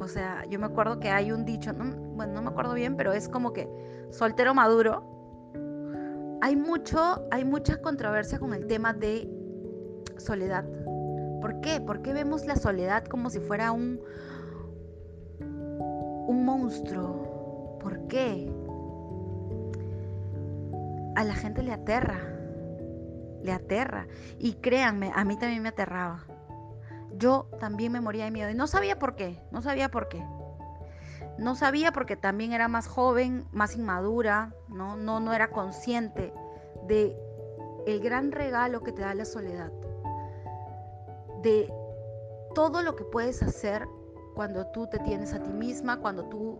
o 0.00 0.06
sea, 0.06 0.44
yo 0.46 0.58
me 0.58 0.66
acuerdo 0.66 1.00
que 1.00 1.10
hay 1.10 1.32
un 1.32 1.44
dicho, 1.44 1.72
bueno, 1.74 2.32
no 2.32 2.42
me 2.42 2.48
acuerdo 2.48 2.74
bien, 2.74 2.96
pero 2.96 3.12
es 3.12 3.28
como 3.28 3.52
que 3.52 3.68
soltero 4.10 4.54
maduro. 4.54 5.02
Hay 6.40 6.56
mucho, 6.56 7.26
hay 7.30 7.44
mucha 7.44 7.80
controversia 7.82 8.38
con 8.38 8.54
el 8.54 8.66
tema 8.66 8.92
de 8.92 9.28
soledad. 10.16 10.64
¿Por 11.40 11.60
qué? 11.60 11.80
Porque 11.80 12.12
vemos 12.12 12.46
la 12.46 12.56
soledad 12.56 13.04
como 13.04 13.28
si 13.30 13.40
fuera 13.40 13.72
un, 13.72 14.00
un 15.40 16.44
monstruo. 16.44 17.78
¿Por 17.80 18.06
qué? 18.08 18.52
A 21.16 21.24
la 21.24 21.34
gente 21.34 21.62
le 21.62 21.72
aterra, 21.72 22.37
le 23.42 23.52
aterra. 23.52 24.06
Y 24.38 24.54
créanme, 24.54 25.12
a 25.14 25.24
mí 25.24 25.38
también 25.38 25.62
me 25.62 25.70
aterraba. 25.70 26.24
Yo 27.16 27.48
también 27.58 27.92
me 27.92 28.00
moría 28.00 28.24
de 28.24 28.30
miedo 28.30 28.50
y 28.50 28.54
no 28.54 28.66
sabía 28.66 28.98
por 28.98 29.16
qué, 29.16 29.42
no 29.50 29.62
sabía 29.62 29.90
por 29.90 30.08
qué. 30.08 30.24
No 31.38 31.54
sabía 31.54 31.92
porque 31.92 32.16
también 32.16 32.52
era 32.52 32.68
más 32.68 32.88
joven, 32.88 33.46
más 33.52 33.76
inmadura, 33.76 34.54
no, 34.68 34.96
no, 34.96 35.20
no 35.20 35.32
era 35.32 35.50
consciente 35.50 36.32
de 36.86 37.16
el 37.86 38.00
gran 38.00 38.32
regalo 38.32 38.82
que 38.82 38.92
te 38.92 39.02
da 39.02 39.14
la 39.14 39.24
soledad, 39.24 39.72
de 41.42 41.72
todo 42.54 42.82
lo 42.82 42.96
que 42.96 43.04
puedes 43.04 43.42
hacer 43.42 43.86
cuando 44.34 44.66
tú 44.68 44.86
te 44.88 44.98
tienes 45.00 45.32
a 45.32 45.42
ti 45.42 45.50
misma, 45.50 45.98
cuando 45.98 46.24
tú 46.24 46.58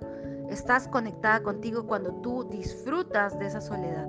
estás 0.49 0.89
conectada 0.89 1.43
contigo, 1.43 1.87
cuando 1.87 2.15
tú 2.23 2.45
disfrutas 2.45 3.39
de 3.39 3.47
esa 3.47 3.61
soledad. 3.61 4.07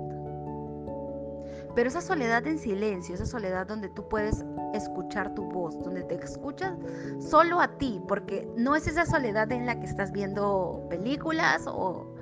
Pero 1.74 1.88
esa 1.88 2.00
soledad 2.00 2.46
en 2.46 2.58
silencio, 2.58 3.14
esa 3.14 3.26
soledad 3.26 3.66
donde 3.66 3.88
tú 3.88 4.08
puedes 4.08 4.44
escuchar 4.74 5.34
tu 5.34 5.44
voz, 5.44 5.78
donde 5.82 6.02
te 6.02 6.16
escuchas 6.16 6.76
solo 7.20 7.60
a 7.60 7.78
ti, 7.78 8.00
porque 8.08 8.48
no 8.56 8.74
es 8.74 8.86
esa 8.86 9.06
soledad 9.06 9.50
en 9.52 9.66
la 9.66 9.78
que 9.78 9.86
estás 9.86 10.12
viendo 10.12 10.86
películas 10.90 11.66
o, 11.66 12.14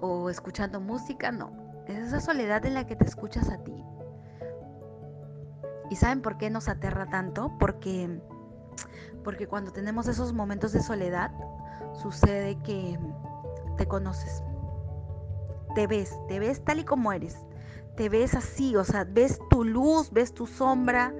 o 0.00 0.30
escuchando 0.30 0.80
música, 0.80 1.30
no. 1.30 1.52
Es 1.86 1.98
esa 1.98 2.20
soledad 2.20 2.66
en 2.66 2.74
la 2.74 2.86
que 2.86 2.96
te 2.96 3.04
escuchas 3.04 3.48
a 3.48 3.58
ti. 3.58 3.84
¿Y 5.90 5.96
saben 5.96 6.20
por 6.20 6.36
qué 6.36 6.50
nos 6.50 6.68
aterra 6.68 7.06
tanto? 7.06 7.56
Porque 7.58 8.20
porque 9.24 9.46
cuando 9.46 9.72
tenemos 9.72 10.08
esos 10.08 10.32
momentos 10.32 10.72
de 10.72 10.80
soledad, 10.80 11.30
sucede 11.92 12.56
que 12.62 12.98
te 13.76 13.86
conoces. 13.86 14.42
Te 15.74 15.86
ves, 15.86 16.18
te 16.28 16.38
ves 16.38 16.64
tal 16.64 16.80
y 16.80 16.84
como 16.84 17.12
eres. 17.12 17.36
Te 17.98 18.08
ves 18.08 18.34
así, 18.34 18.76
o 18.76 18.84
sea, 18.84 19.02
ves 19.02 19.40
tu 19.50 19.64
luz, 19.64 20.12
ves 20.12 20.32
tu 20.32 20.46
sombra 20.46 21.12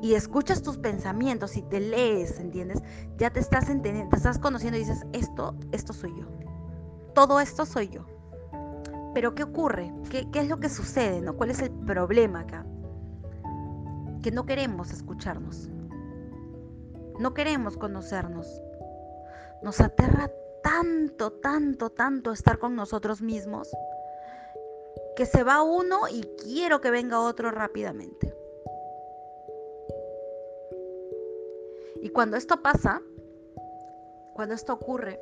y 0.00 0.14
escuchas 0.14 0.62
tus 0.62 0.78
pensamientos 0.78 1.58
y 1.58 1.62
te 1.62 1.78
lees, 1.78 2.40
¿entiendes? 2.40 2.82
Ya 3.18 3.28
te 3.28 3.38
estás 3.38 3.68
entendiendo, 3.68 4.08
te 4.08 4.16
estás 4.16 4.38
conociendo 4.38 4.78
y 4.78 4.80
dices, 4.80 5.04
esto, 5.12 5.54
esto 5.72 5.92
soy 5.92 6.14
yo. 6.18 6.24
Todo 7.14 7.38
esto 7.38 7.66
soy 7.66 7.90
yo. 7.90 8.06
Pero 9.12 9.34
¿qué 9.34 9.42
ocurre? 9.42 9.92
¿Qué, 10.08 10.26
es 10.32 10.48
lo 10.48 10.58
que 10.58 10.70
sucede? 10.70 11.20
¿no? 11.20 11.36
¿Cuál 11.36 11.50
es 11.50 11.60
el 11.60 11.70
problema 11.70 12.40
acá? 12.40 12.64
Que 14.22 14.30
no 14.30 14.46
queremos 14.46 14.92
escucharnos. 14.92 15.68
No 17.18 17.34
queremos 17.34 17.76
conocernos. 17.76 18.62
Nos 19.62 19.82
aterra 19.82 20.30
tanto, 20.62 21.30
tanto, 21.30 21.90
tanto 21.90 22.32
estar 22.32 22.58
con 22.58 22.74
nosotros 22.74 23.20
mismos 23.20 23.70
que 25.16 25.26
se 25.26 25.42
va 25.42 25.62
uno 25.62 26.08
y 26.10 26.22
quiero 26.42 26.80
que 26.80 26.90
venga 26.90 27.20
otro 27.20 27.50
rápidamente. 27.50 28.34
Y 32.02 32.08
cuando 32.10 32.36
esto 32.36 32.62
pasa, 32.62 33.02
cuando 34.34 34.54
esto 34.54 34.72
ocurre, 34.72 35.20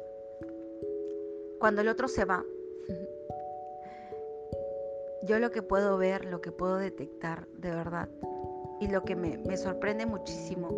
cuando 1.59 1.81
el 1.81 1.89
otro 1.89 2.07
se 2.07 2.25
va, 2.25 2.45
yo 5.23 5.39
lo 5.39 5.51
que 5.51 5.63
puedo 5.63 5.99
ver, 5.99 6.25
lo 6.25 6.41
que 6.41 6.53
puedo 6.53 6.77
detectar 6.77 7.47
de 7.49 7.71
verdad 7.71 8.09
y 8.81 8.89
lo 8.89 9.03
que 9.03 9.17
me, 9.17 9.39
me 9.39 9.57
sorprende 9.57 10.07
muchísimo 10.07 10.69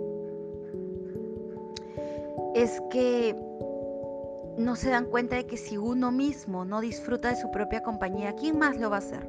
es 2.54 2.80
que 2.90 3.36
no 4.60 4.76
se 4.76 4.90
dan 4.90 5.06
cuenta 5.06 5.36
de 5.36 5.46
que 5.46 5.56
si 5.56 5.76
uno 5.76 6.12
mismo 6.12 6.64
no 6.64 6.80
disfruta 6.80 7.30
de 7.30 7.36
su 7.36 7.50
propia 7.50 7.82
compañía, 7.82 8.34
¿quién 8.34 8.58
más 8.58 8.78
lo 8.78 8.90
va 8.90 8.96
a 8.96 9.00
hacer? 9.00 9.28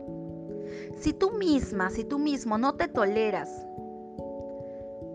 Si 1.00 1.14
tú 1.14 1.32
misma, 1.32 1.90
si 1.90 2.04
tú 2.04 2.20
mismo 2.20 2.58
no 2.58 2.76
te 2.76 2.88
toleras, 2.88 3.50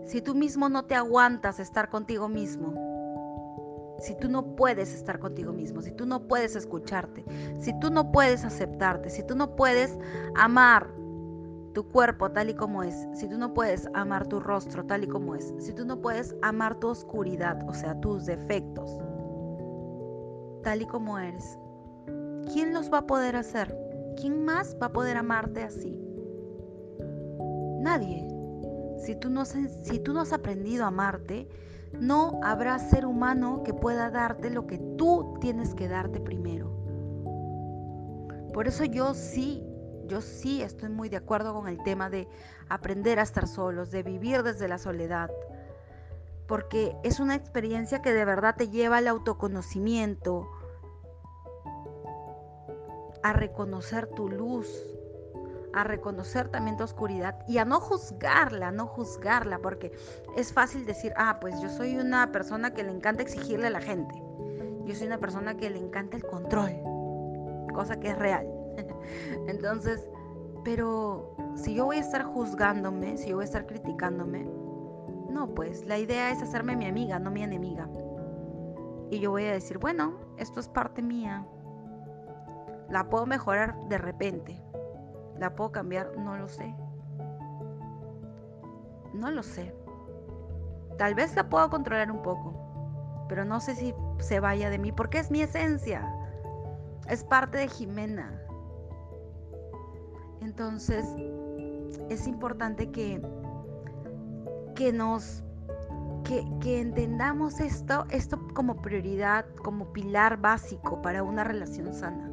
si 0.05 0.21
tú 0.21 0.35
mismo 0.35 0.69
no 0.69 0.85
te 0.85 0.95
aguantas 0.95 1.59
estar 1.59 1.89
contigo 1.89 2.29
mismo, 2.29 2.73
si 3.99 4.15
tú 4.15 4.29
no 4.29 4.55
puedes 4.55 4.93
estar 4.93 5.19
contigo 5.19 5.51
mismo, 5.53 5.81
si 5.81 5.91
tú 5.91 6.05
no 6.05 6.27
puedes 6.27 6.55
escucharte, 6.55 7.25
si 7.59 7.77
tú 7.79 7.89
no 7.89 8.11
puedes 8.11 8.45
aceptarte, 8.45 9.09
si 9.09 9.23
tú 9.23 9.35
no 9.35 9.55
puedes 9.55 9.97
amar 10.35 10.87
tu 11.73 11.87
cuerpo 11.89 12.31
tal 12.31 12.49
y 12.49 12.55
como 12.55 12.83
es, 12.83 13.07
si 13.13 13.27
tú 13.27 13.37
no 13.37 13.53
puedes 13.53 13.87
amar 13.93 14.27
tu 14.27 14.39
rostro 14.39 14.85
tal 14.85 15.03
y 15.03 15.07
como 15.07 15.35
es, 15.35 15.53
si 15.59 15.73
tú 15.73 15.85
no 15.85 16.01
puedes 16.01 16.35
amar 16.41 16.79
tu 16.79 16.87
oscuridad, 16.87 17.67
o 17.67 17.73
sea, 17.73 17.99
tus 17.99 18.25
defectos, 18.25 18.99
tal 20.67 20.81
y 20.81 20.85
como 20.85 21.17
eres, 21.17 21.57
¿quién 22.51 22.73
los 22.73 22.91
va 22.91 22.97
a 22.97 23.07
poder 23.07 23.37
hacer? 23.37 23.73
¿Quién 24.19 24.43
más 24.43 24.75
va 24.81 24.87
a 24.87 24.91
poder 24.91 25.15
amarte 25.15 25.63
así? 25.63 25.97
Nadie. 27.79 28.27
Si 28.99 29.15
tú 29.15 29.29
no, 29.29 29.45
si 29.45 29.99
tú 29.99 30.11
no 30.11 30.19
has 30.19 30.33
aprendido 30.33 30.83
a 30.83 30.87
amarte, 30.87 31.47
no 31.93 32.41
habrá 32.43 32.79
ser 32.79 33.05
humano 33.05 33.63
que 33.63 33.73
pueda 33.73 34.09
darte 34.09 34.49
lo 34.49 34.67
que 34.67 34.77
tú 34.97 35.37
tienes 35.39 35.73
que 35.73 35.87
darte 35.87 36.19
primero. 36.19 36.69
Por 38.53 38.67
eso 38.67 38.83
yo 38.83 39.13
sí 39.13 39.63
yo 40.05 40.19
sí 40.19 40.61
estoy 40.61 40.89
muy 40.89 41.07
de 41.07 41.15
acuerdo 41.15 41.53
con 41.53 41.69
el 41.69 41.81
tema 41.83 42.09
de 42.09 42.27
aprender 42.67 43.19
a 43.19 43.23
estar 43.23 43.47
solos, 43.47 43.89
de 43.89 44.03
vivir 44.03 44.43
desde 44.43 44.67
la 44.67 44.79
soledad, 44.79 45.31
porque 46.45 46.93
es 47.03 47.21
una 47.21 47.35
experiencia 47.35 48.01
que 48.01 48.13
de 48.13 48.25
verdad 48.25 48.55
te 48.57 48.67
lleva 48.67 48.97
al 48.97 49.07
autoconocimiento, 49.07 50.49
a 53.27 53.33
reconocer 53.33 54.07
tu 54.07 54.29
luz, 54.29 54.69
a 55.73 55.83
reconocer 55.83 56.47
también 56.47 56.77
tu 56.77 56.85
oscuridad 56.85 57.35
y 57.45 57.57
a 57.57 57.65
no 57.65 57.81
juzgarla, 57.81 58.71
no 58.71 58.87
juzgarla, 58.87 59.59
porque 59.59 59.91
es 60.37 60.53
fácil 60.53 60.85
decir, 60.85 61.13
ah, 61.17 61.37
pues 61.41 61.59
yo 61.61 61.69
soy 61.69 61.97
una 61.97 62.31
persona 62.31 62.73
que 62.73 62.83
le 62.83 62.91
encanta 62.91 63.21
exigirle 63.21 63.67
a 63.67 63.71
la 63.71 63.81
gente, 63.81 64.15
yo 64.85 64.95
soy 64.95 65.07
una 65.07 65.17
persona 65.17 65.57
que 65.57 65.69
le 65.69 65.77
encanta 65.77 66.15
el 66.15 66.23
control, 66.23 66.71
cosa 67.73 67.99
que 67.99 68.11
es 68.11 68.17
real. 68.17 68.47
Entonces, 69.47 70.09
pero 70.63 71.35
si 71.55 71.75
yo 71.75 71.83
voy 71.83 71.97
a 71.97 72.01
estar 72.01 72.23
juzgándome, 72.23 73.17
si 73.17 73.31
yo 73.31 73.35
voy 73.35 73.43
a 73.43 73.45
estar 73.45 73.65
criticándome, 73.65 74.45
no, 75.29 75.53
pues 75.53 75.85
la 75.85 75.99
idea 75.99 76.31
es 76.31 76.41
hacerme 76.41 76.77
mi 76.77 76.85
amiga, 76.85 77.19
no 77.19 77.29
mi 77.29 77.43
enemiga. 77.43 77.89
Y 79.11 79.19
yo 79.19 79.31
voy 79.31 79.43
a 79.43 79.51
decir, 79.51 79.79
bueno, 79.79 80.13
esto 80.37 80.61
es 80.61 80.69
parte 80.69 81.01
mía. 81.01 81.45
La 82.89 83.09
puedo 83.09 83.25
mejorar 83.25 83.75
de 83.89 83.97
repente. 83.97 84.61
¿La 85.37 85.55
puedo 85.55 85.71
cambiar? 85.71 86.17
No 86.17 86.37
lo 86.37 86.47
sé. 86.47 86.75
No 89.13 89.31
lo 89.31 89.43
sé. 89.43 89.73
Tal 90.97 91.13
vez 91.13 91.35
la 91.35 91.47
puedo 91.49 91.69
controlar 91.69 92.11
un 92.11 92.21
poco, 92.21 93.25
pero 93.29 93.45
no 93.45 93.59
sé 93.59 93.75
si 93.75 93.93
se 94.19 94.39
vaya 94.39 94.69
de 94.69 94.79
mí 94.79 94.91
porque 94.91 95.19
es 95.19 95.29
mi 95.29 95.41
esencia. 95.41 96.11
Es 97.07 97.23
parte 97.23 97.57
de 97.57 97.67
Jimena. 97.67 98.41
Entonces, 100.41 101.05
es 102.09 102.27
importante 102.27 102.91
que, 102.91 103.21
que 104.75 104.91
nos 104.91 105.43
que, 106.23 106.45
que, 106.59 106.81
entendamos 106.81 107.59
esto, 107.59 108.05
esto 108.09 108.39
como 108.53 108.81
prioridad, 108.81 109.45
como 109.63 109.93
pilar 109.93 110.37
básico 110.37 111.01
para 111.01 111.23
una 111.23 111.43
relación 111.43 111.93
sana. 111.93 112.26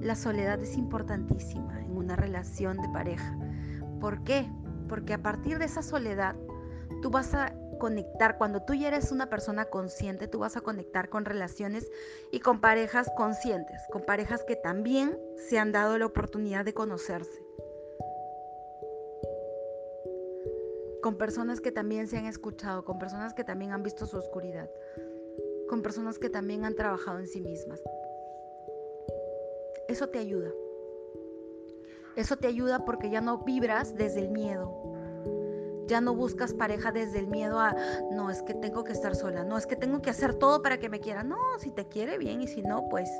La 0.00 0.14
soledad 0.14 0.60
es 0.60 0.76
importantísima 0.76 1.80
en 1.80 1.96
una 1.96 2.16
relación 2.16 2.80
de 2.80 2.88
pareja. 2.88 3.36
¿Por 4.00 4.24
qué? 4.24 4.50
Porque 4.88 5.14
a 5.14 5.22
partir 5.22 5.58
de 5.58 5.66
esa 5.66 5.82
soledad, 5.82 6.36
tú 7.02 7.10
vas 7.10 7.34
a 7.34 7.54
conectar, 7.78 8.38
cuando 8.38 8.62
tú 8.62 8.74
ya 8.74 8.88
eres 8.88 9.12
una 9.12 9.28
persona 9.28 9.66
consciente, 9.66 10.28
tú 10.28 10.38
vas 10.38 10.56
a 10.56 10.60
conectar 10.60 11.08
con 11.08 11.24
relaciones 11.24 11.90
y 12.32 12.40
con 12.40 12.60
parejas 12.60 13.10
conscientes, 13.16 13.80
con 13.90 14.02
parejas 14.02 14.44
que 14.44 14.56
también 14.56 15.18
se 15.48 15.58
han 15.58 15.72
dado 15.72 15.98
la 15.98 16.06
oportunidad 16.06 16.64
de 16.64 16.74
conocerse. 16.74 17.50
con 21.00 21.16
personas 21.16 21.60
que 21.60 21.72
también 21.72 22.08
se 22.08 22.18
han 22.18 22.26
escuchado, 22.26 22.84
con 22.84 22.98
personas 22.98 23.34
que 23.34 23.44
también 23.44 23.72
han 23.72 23.82
visto 23.82 24.06
su 24.06 24.16
oscuridad, 24.16 24.70
con 25.68 25.82
personas 25.82 26.18
que 26.18 26.30
también 26.30 26.64
han 26.64 26.74
trabajado 26.74 27.18
en 27.18 27.26
sí 27.26 27.40
mismas. 27.40 27.80
Eso 30.00 30.08
te 30.08 30.18
ayuda. 30.18 30.50
Eso 32.16 32.36
te 32.36 32.46
ayuda 32.46 32.86
porque 32.86 33.10
ya 33.10 33.20
no 33.20 33.44
vibras 33.44 33.94
desde 33.94 34.20
el 34.20 34.30
miedo. 34.30 34.72
Ya 35.88 36.00
no 36.00 36.14
buscas 36.14 36.54
pareja 36.54 36.90
desde 36.90 37.18
el 37.18 37.26
miedo 37.26 37.60
a, 37.60 37.76
no, 38.10 38.30
es 38.30 38.40
que 38.40 38.54
tengo 38.54 38.82
que 38.82 38.92
estar 38.92 39.14
sola, 39.14 39.44
no, 39.44 39.58
es 39.58 39.66
que 39.66 39.76
tengo 39.76 40.00
que 40.00 40.08
hacer 40.08 40.36
todo 40.36 40.62
para 40.62 40.78
que 40.78 40.88
me 40.88 41.00
quiera. 41.00 41.22
No, 41.22 41.36
si 41.58 41.70
te 41.70 41.86
quiere 41.86 42.16
bien 42.16 42.40
y 42.40 42.46
si 42.46 42.62
no, 42.62 42.88
pues, 42.88 43.10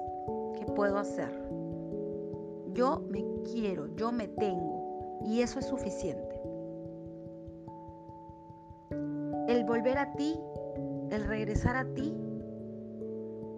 ¿qué 0.56 0.64
puedo 0.64 0.96
hacer? 0.96 1.30
Yo 2.72 3.04
me 3.10 3.26
quiero, 3.52 3.94
yo 3.96 4.10
me 4.10 4.28
tengo 4.28 5.20
y 5.26 5.42
eso 5.42 5.58
es 5.58 5.66
suficiente. 5.66 6.40
el 9.48 9.64
volver 9.64 9.98
a 9.98 10.14
ti, 10.14 10.40
el 11.10 11.24
regresar 11.26 11.76
a 11.76 11.84
ti, 11.92 12.16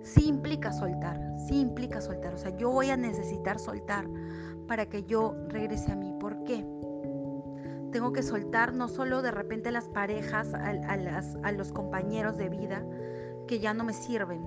sí 0.03 0.27
implica 0.27 0.73
soltar, 0.73 1.21
sí 1.47 1.61
implica 1.61 2.01
soltar. 2.01 2.35
O 2.35 2.39
sea, 2.39 2.57
yo 2.57 2.71
voy 2.71 2.91
a 2.91 2.97
necesitar 2.97 3.59
soltar 3.59 4.07
para 4.67 4.87
que 4.87 5.05
yo 5.05 5.35
regrese 5.49 5.93
a 5.93 5.97
mí. 5.97 6.15
¿Por 6.19 6.45
qué? 6.45 6.65
Tengo 7.93 8.13
que 8.13 8.23
soltar 8.23 8.73
no 8.73 8.89
solo 8.89 9.21
de 9.23 9.31
repente 9.31 9.71
las 9.71 9.89
parejas, 9.89 10.55
a, 10.55 10.71
a 11.43 11.53
los 11.53 11.73
compañeros 11.73 12.37
de 12.39 12.49
vida 12.49 12.85
que 13.47 13.61
ya 13.61 13.75
no 13.75 13.85
me 13.85 13.93
sirven, 13.93 14.47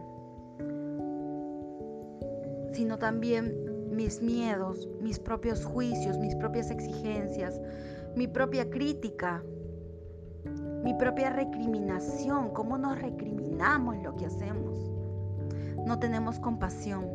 sino 2.73 2.97
también 2.97 3.53
mis 3.91 4.21
miedos, 4.21 4.89
mis 4.99 5.19
propios 5.19 5.63
juicios, 5.63 6.17
mis 6.17 6.35
propias 6.35 6.71
exigencias, 6.71 7.61
mi 8.15 8.27
propia 8.27 8.69
crítica, 8.69 9.43
mi 10.83 10.93
propia 10.95 11.29
recriminación, 11.29 12.51
cómo 12.51 12.77
nos 12.77 12.99
recriminamos 13.01 13.97
lo 14.03 14.15
que 14.15 14.25
hacemos. 14.25 14.94
No 15.85 15.99
tenemos 15.99 16.39
compasión, 16.39 17.07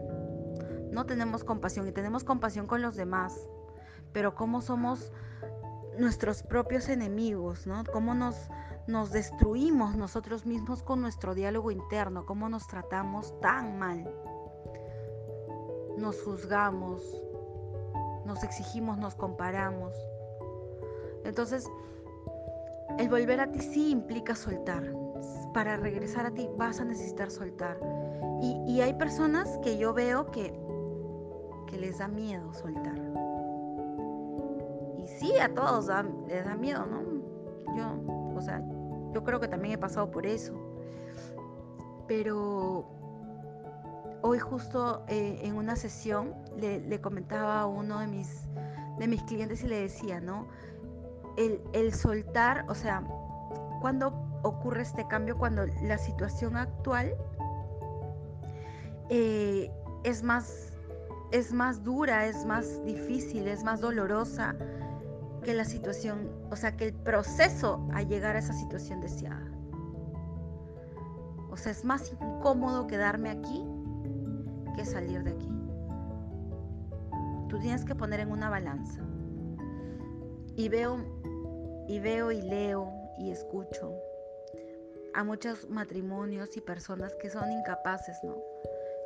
no 0.91 1.07
tenemos 1.07 1.45
compasión 1.45 1.89
y 1.89 1.93
tenemos 1.93 2.25
compasión 2.25 2.67
con 2.67 2.83
los 2.83 2.97
demás, 2.97 3.47
pero 4.13 4.35
cómo 4.35 4.61
somos 4.63 5.13
nuestros 5.99 6.43
propios 6.43 6.89
enemigos, 6.89 7.67
¿no? 7.67 7.85
Cómo 7.93 8.15
nos, 8.15 8.37
nos 8.87 9.11
destruimos 9.11 9.97
nosotros 9.97 10.47
mismos 10.47 10.83
con 10.83 11.01
nuestro 11.01 11.35
diálogo 11.35 11.71
interno, 11.71 12.27
cómo 12.27 12.49
nos 12.49 12.67
tratamos 12.67 13.39
tan 13.41 13.79
mal. 13.79 14.09
Nos 15.99 16.23
juzgamos, 16.23 17.03
nos 18.25 18.43
exigimos, 18.43 18.99
nos 18.99 19.15
comparamos. 19.15 19.95
Entonces, 21.25 21.69
el 22.99 23.09
volver 23.09 23.41
a 23.41 23.51
ti 23.51 23.61
sí 23.61 23.91
implica 23.91 24.35
soltar. 24.35 25.10
Para 25.53 25.77
regresar 25.77 26.27
a 26.27 26.31
ti 26.31 26.49
vas 26.57 26.81
a 26.81 26.85
necesitar 26.85 27.31
soltar. 27.31 27.79
Y, 28.43 28.81
hay 28.81 28.95
personas 28.95 29.59
que 29.63 29.77
yo 29.77 29.93
veo 29.93 30.31
que, 30.31 30.59
que 31.67 31.77
les 31.77 31.99
da 31.99 32.09
miedo 32.09 32.55
soltar. 32.55 32.97
Y 34.99 35.07
sí, 35.09 35.37
a 35.39 35.53
todos 35.55 35.91
les 36.27 36.45
da 36.45 36.55
miedo, 36.57 36.87
¿no? 36.87 37.03
Yo, 37.77 38.37
o 38.37 38.41
sea, 38.41 38.63
yo 39.13 39.23
creo 39.23 39.41
que 39.41 39.49
también 39.49 39.75
he 39.75 39.79
pasado 39.79 40.11
por 40.11 40.25
eso. 40.25 40.55
Pero 42.09 42.87
hoy 44.23 44.39
justo 44.39 45.05
eh, 45.09 45.41
en 45.43 45.57
una 45.57 45.77
sesión 45.77 46.35
le, 46.57 46.81
le, 46.81 47.01
comentaba 47.01 47.61
a 47.61 47.67
uno 47.67 47.99
de 48.01 48.07
mis, 48.07 48.47
de 48.99 49.07
mis 49.07 49.23
clientes 49.25 49.63
y 49.63 49.69
le 49.69 49.83
decía, 49.83 50.21
¿no? 50.21 50.47
el, 51.73 51.95
soltar, 51.95 52.65
o 52.69 52.75
sea, 52.75 53.03
cuando 53.81 54.20
ocurre 54.43 54.83
este 54.83 55.07
cambio, 55.07 55.37
cuando 55.37 55.67
la 55.83 55.99
situación 55.99 56.57
actual 56.57 57.15
eh, 59.09 59.71
es, 60.05 60.23
más, 60.23 60.73
es 61.33 61.53
más 61.53 61.83
dura, 61.83 62.27
es 62.27 62.45
más 62.45 62.85
difícil, 62.85 63.49
es 63.49 63.65
más 63.65 63.81
dolorosa 63.81 64.55
que 65.43 65.55
la 65.55 65.65
situación, 65.65 66.31
o 66.51 66.57
sea, 66.57 66.77
que 66.77 66.87
el 66.87 66.93
proceso 66.95 67.87
a 67.93 68.03
llegar 68.03 68.37
a 68.37 68.39
esa 68.39 68.53
situación 68.53 69.01
deseada. 69.01 69.51
O 71.51 71.57
sea, 71.57 71.73
es 71.73 71.85
más 71.85 72.13
incómodo 72.13 72.87
quedarme 72.87 73.31
aquí 73.31 73.65
que 74.77 74.85
salir 74.85 75.25
de 75.25 75.31
aquí. 75.33 75.49
Tú 77.49 77.59
tienes 77.59 77.85
que 77.85 77.95
poner 77.95 78.21
en 78.21 78.31
una 78.31 78.49
balanza. 78.49 79.03
Y 80.57 80.69
veo 80.69 80.99
y 81.89 81.99
veo 81.99 82.31
y 82.31 82.43
leo 82.43 82.93
y 83.19 83.31
escucho 83.31 83.93
a 85.15 85.25
muchos 85.25 85.69
matrimonios 85.69 86.57
y 86.57 86.61
personas 86.61 87.15
que 87.17 87.31
son 87.31 87.51
incapaces, 87.51 88.17
¿no? 88.23 88.37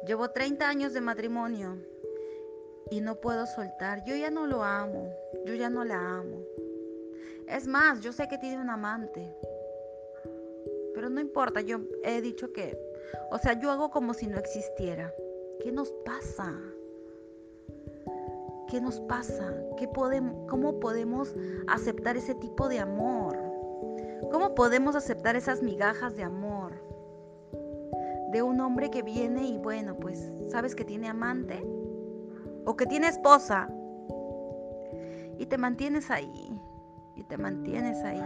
Llevo 0.06 0.30
30 0.30 0.68
años 0.68 0.92
de 0.92 1.00
matrimonio 1.00 1.78
y 2.90 3.00
no 3.00 3.20
puedo 3.20 3.46
soltar. 3.46 4.04
Yo 4.04 4.14
ya 4.14 4.30
no 4.30 4.46
lo 4.46 4.62
amo, 4.62 5.10
yo 5.46 5.54
ya 5.54 5.70
no 5.70 5.84
la 5.84 5.96
amo. 5.96 6.42
Es 7.48 7.66
más, 7.66 8.00
yo 8.00 8.12
sé 8.12 8.28
que 8.28 8.38
tiene 8.38 8.60
un 8.60 8.70
amante, 8.70 9.34
pero 10.94 11.10
no 11.10 11.20
importa, 11.20 11.60
yo 11.60 11.80
he 12.02 12.20
dicho 12.20 12.52
que, 12.52 12.78
o 13.30 13.38
sea, 13.38 13.58
yo 13.58 13.70
hago 13.70 13.90
como 13.90 14.14
si 14.14 14.26
no 14.26 14.38
existiera. 14.38 15.12
¿Qué 15.60 15.72
nos 15.72 15.92
pasa? 16.04 16.54
¿Qué 18.70 18.80
nos 18.80 19.00
pasa? 19.00 19.54
¿Qué 19.76 19.88
podemos, 19.88 20.48
¿Cómo 20.48 20.80
podemos 20.80 21.34
aceptar 21.66 22.16
ese 22.16 22.34
tipo 22.34 22.68
de 22.68 22.78
amor? 22.78 23.43
¿Cómo 24.30 24.54
podemos 24.54 24.96
aceptar 24.96 25.36
esas 25.36 25.62
migajas 25.62 26.16
de 26.16 26.24
amor? 26.24 26.72
De 28.32 28.42
un 28.42 28.60
hombre 28.60 28.90
que 28.90 29.02
viene 29.02 29.46
y 29.46 29.58
bueno, 29.58 29.96
pues, 29.96 30.32
¿sabes 30.48 30.74
que 30.74 30.84
tiene 30.84 31.08
amante? 31.08 31.64
O 32.64 32.76
que 32.76 32.86
tiene 32.86 33.08
esposa. 33.08 33.68
Y 35.38 35.46
te 35.46 35.58
mantienes 35.58 36.10
ahí. 36.10 36.60
Y 37.16 37.24
te 37.24 37.36
mantienes 37.36 38.02
ahí. 38.04 38.22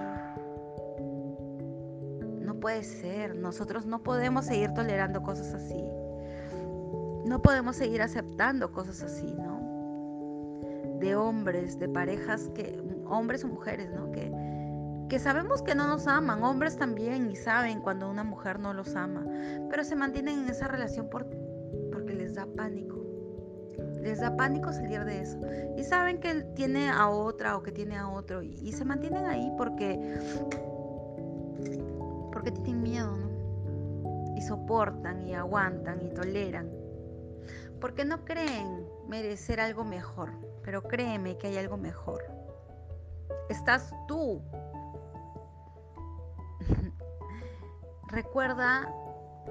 No 2.41 2.59
puede 2.61 2.83
ser. 2.83 3.37
Nosotros 3.37 3.87
no 3.87 4.03
podemos 4.03 4.47
seguir 4.47 4.73
tolerando 4.73 5.23
cosas 5.23 5.53
así. 5.55 5.85
No 7.25 7.43
podemos 7.43 7.77
seguir 7.77 8.01
aceptando 8.01 8.73
cosas 8.73 9.03
así, 9.03 9.35
¿no? 9.35 9.59
de 10.99 11.15
hombres, 11.15 11.79
de 11.79 11.89
parejas 11.89 12.51
que, 12.55 12.81
hombres 13.07 13.45
o 13.45 13.49
mujeres, 13.49 13.91
¿no? 13.91 14.11
Que, 14.11 14.31
que 15.09 15.19
sabemos 15.19 15.63
que 15.63 15.75
no 15.75 15.87
nos 15.87 16.07
aman, 16.07 16.43
hombres 16.43 16.77
también 16.77 17.31
y 17.31 17.37
saben 17.37 17.81
cuando 17.81 18.11
una 18.11 18.25
mujer 18.25 18.59
no 18.59 18.75
los 18.75 18.95
ama, 18.95 19.25
pero 19.71 19.83
se 19.83 19.97
mantienen 19.97 20.41
en 20.41 20.49
esa 20.49 20.69
relación 20.69 21.09
por, 21.09 21.27
porque 21.93 22.15
les 22.15 22.35
da 22.35 22.47
pánico. 22.47 22.97
les 24.03 24.21
da 24.21 24.37
pánico 24.37 24.73
salir 24.73 25.05
de 25.05 25.21
eso. 25.21 25.39
Y 25.77 25.85
saben 25.85 26.21
que 26.21 26.43
tiene 26.55 26.91
a 26.91 27.09
otra 27.09 27.57
o 27.57 27.63
que 27.63 27.73
tiene 27.73 27.97
a 27.97 28.09
otro 28.09 28.43
y, 28.43 28.73
se 28.73 28.85
mantienen 28.85 29.25
ahí 29.25 29.51
porque 29.57 29.99
porque 32.33 32.53
tienen 32.53 32.83
miedo, 32.83 33.17
¿no? 33.17 34.37
Y 34.37 34.43
soportan 34.43 35.27
y 35.27 35.35
aguantan 35.35 36.03
y 36.03 36.11
toleran. 36.11 36.71
Porque 37.81 38.05
no 38.05 38.25
creen 38.25 38.87
merecer 39.09 39.61
algo 39.61 39.85
mejor, 39.85 40.33
pero 40.63 40.83
créeme 40.83 41.39
que 41.39 41.49
hay 41.49 41.57
algo 41.57 41.77
mejor. 41.77 42.23
Estás 43.49 43.91
tú. 44.07 44.43
Recuerda 48.09 48.91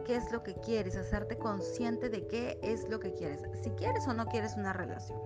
qué 0.06 0.16
es 0.16 0.32
lo 0.32 0.44
que 0.44 0.56
quieres, 0.56 0.98
hacerte 0.98 1.38
consciente 1.38 2.10
de 2.10 2.28
qué 2.28 2.60
es 2.62 2.90
lo 2.90 3.00
que 3.00 3.14
quieres. 3.14 3.42
Si 3.62 3.70
quieres 3.72 4.08
o 4.08 4.14
no 4.14 4.26
quieres 4.26 4.56
una 4.56 4.74
relación. 4.74 5.20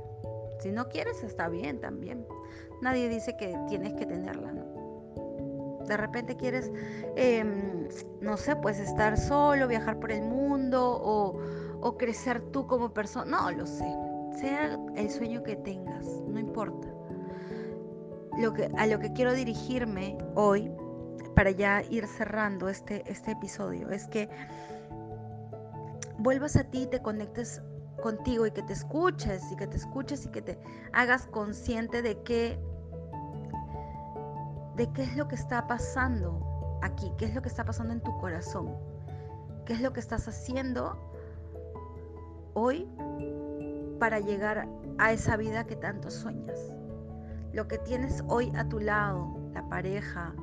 Si 0.59 0.71
no 0.71 0.89
quieres, 0.89 1.23
está 1.23 1.47
bien 1.47 1.79
también. 1.79 2.25
Nadie 2.81 3.09
dice 3.09 3.35
que 3.37 3.57
tienes 3.67 3.93
que 3.93 4.05
tenerla, 4.05 4.51
¿no? 4.51 5.81
De 5.87 5.97
repente 5.97 6.35
quieres, 6.35 6.71
em, 7.15 7.87
no 8.19 8.37
sé, 8.37 8.55
pues 8.57 8.79
estar 8.79 9.17
solo, 9.17 9.67
viajar 9.67 9.99
por 9.99 10.11
el 10.11 10.21
mundo 10.21 10.99
o, 11.01 11.39
o 11.81 11.97
crecer 11.97 12.41
tú 12.51 12.67
como 12.67 12.93
persona. 12.93 13.25
No, 13.25 13.51
lo 13.51 13.65
sé. 13.65 13.91
Sea 14.39 14.77
el 14.95 15.09
sueño 15.09 15.41
que 15.43 15.55
tengas, 15.55 16.05
no 16.27 16.39
importa. 16.39 16.87
Lo 18.37 18.53
que, 18.53 18.69
a 18.77 18.87
lo 18.87 18.99
que 18.99 19.11
quiero 19.13 19.33
dirigirme 19.33 20.17
hoy 20.35 20.71
para 21.35 21.51
ya 21.51 21.83
ir 21.83 22.07
cerrando 22.07 22.69
este, 22.69 23.03
este 23.09 23.31
episodio, 23.31 23.89
es 23.89 24.07
que 24.07 24.29
vuelvas 26.17 26.55
a 26.55 26.63
ti, 26.63 26.87
te 26.87 27.01
conectes 27.01 27.61
contigo 28.01 28.45
y 28.45 28.51
que 28.51 28.63
te 28.63 28.73
escuches 28.73 29.51
y 29.51 29.55
que 29.55 29.67
te 29.67 29.77
escuches 29.77 30.25
y 30.25 30.29
que 30.29 30.41
te 30.41 30.59
hagas 30.93 31.27
consciente 31.27 32.01
de 32.01 32.21
qué 32.23 32.59
de 34.75 34.91
qué 34.93 35.03
es 35.03 35.15
lo 35.15 35.27
que 35.27 35.35
está 35.35 35.67
pasando 35.67 36.79
aquí, 36.81 37.11
qué 37.17 37.25
es 37.25 37.35
lo 37.35 37.41
que 37.41 37.49
está 37.49 37.65
pasando 37.65 37.93
en 37.93 38.01
tu 38.01 38.17
corazón, 38.17 38.75
qué 39.65 39.73
es 39.73 39.81
lo 39.81 39.93
que 39.93 39.99
estás 39.99 40.27
haciendo 40.27 40.97
hoy 42.53 42.87
para 43.99 44.19
llegar 44.19 44.67
a 44.97 45.11
esa 45.11 45.37
vida 45.37 45.65
que 45.65 45.75
tanto 45.75 46.09
sueñas. 46.09 46.57
Lo 47.53 47.67
que 47.67 47.77
tienes 47.77 48.23
hoy 48.27 48.51
a 48.55 48.67
tu 48.67 48.79
lado, 48.79 49.37
la 49.53 49.67
pareja, 49.67 50.33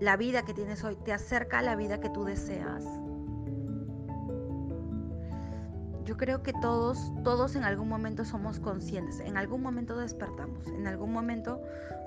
la 0.00 0.16
vida 0.16 0.44
que 0.44 0.54
tienes 0.54 0.84
hoy 0.84 0.96
te 0.96 1.12
acerca 1.12 1.58
a 1.58 1.62
la 1.62 1.76
vida 1.76 2.00
que 2.00 2.10
tú 2.10 2.24
deseas. 2.24 2.84
Yo 6.04 6.16
creo 6.16 6.42
que 6.42 6.52
todos, 6.62 7.12
todos 7.22 7.54
en 7.54 7.64
algún 7.64 7.88
momento 7.88 8.24
somos 8.24 8.60
conscientes, 8.60 9.20
en 9.20 9.36
algún 9.36 9.60
momento 9.60 9.96
despertamos, 9.96 10.66
en 10.68 10.86
algún 10.86 11.12
momento 11.12 11.60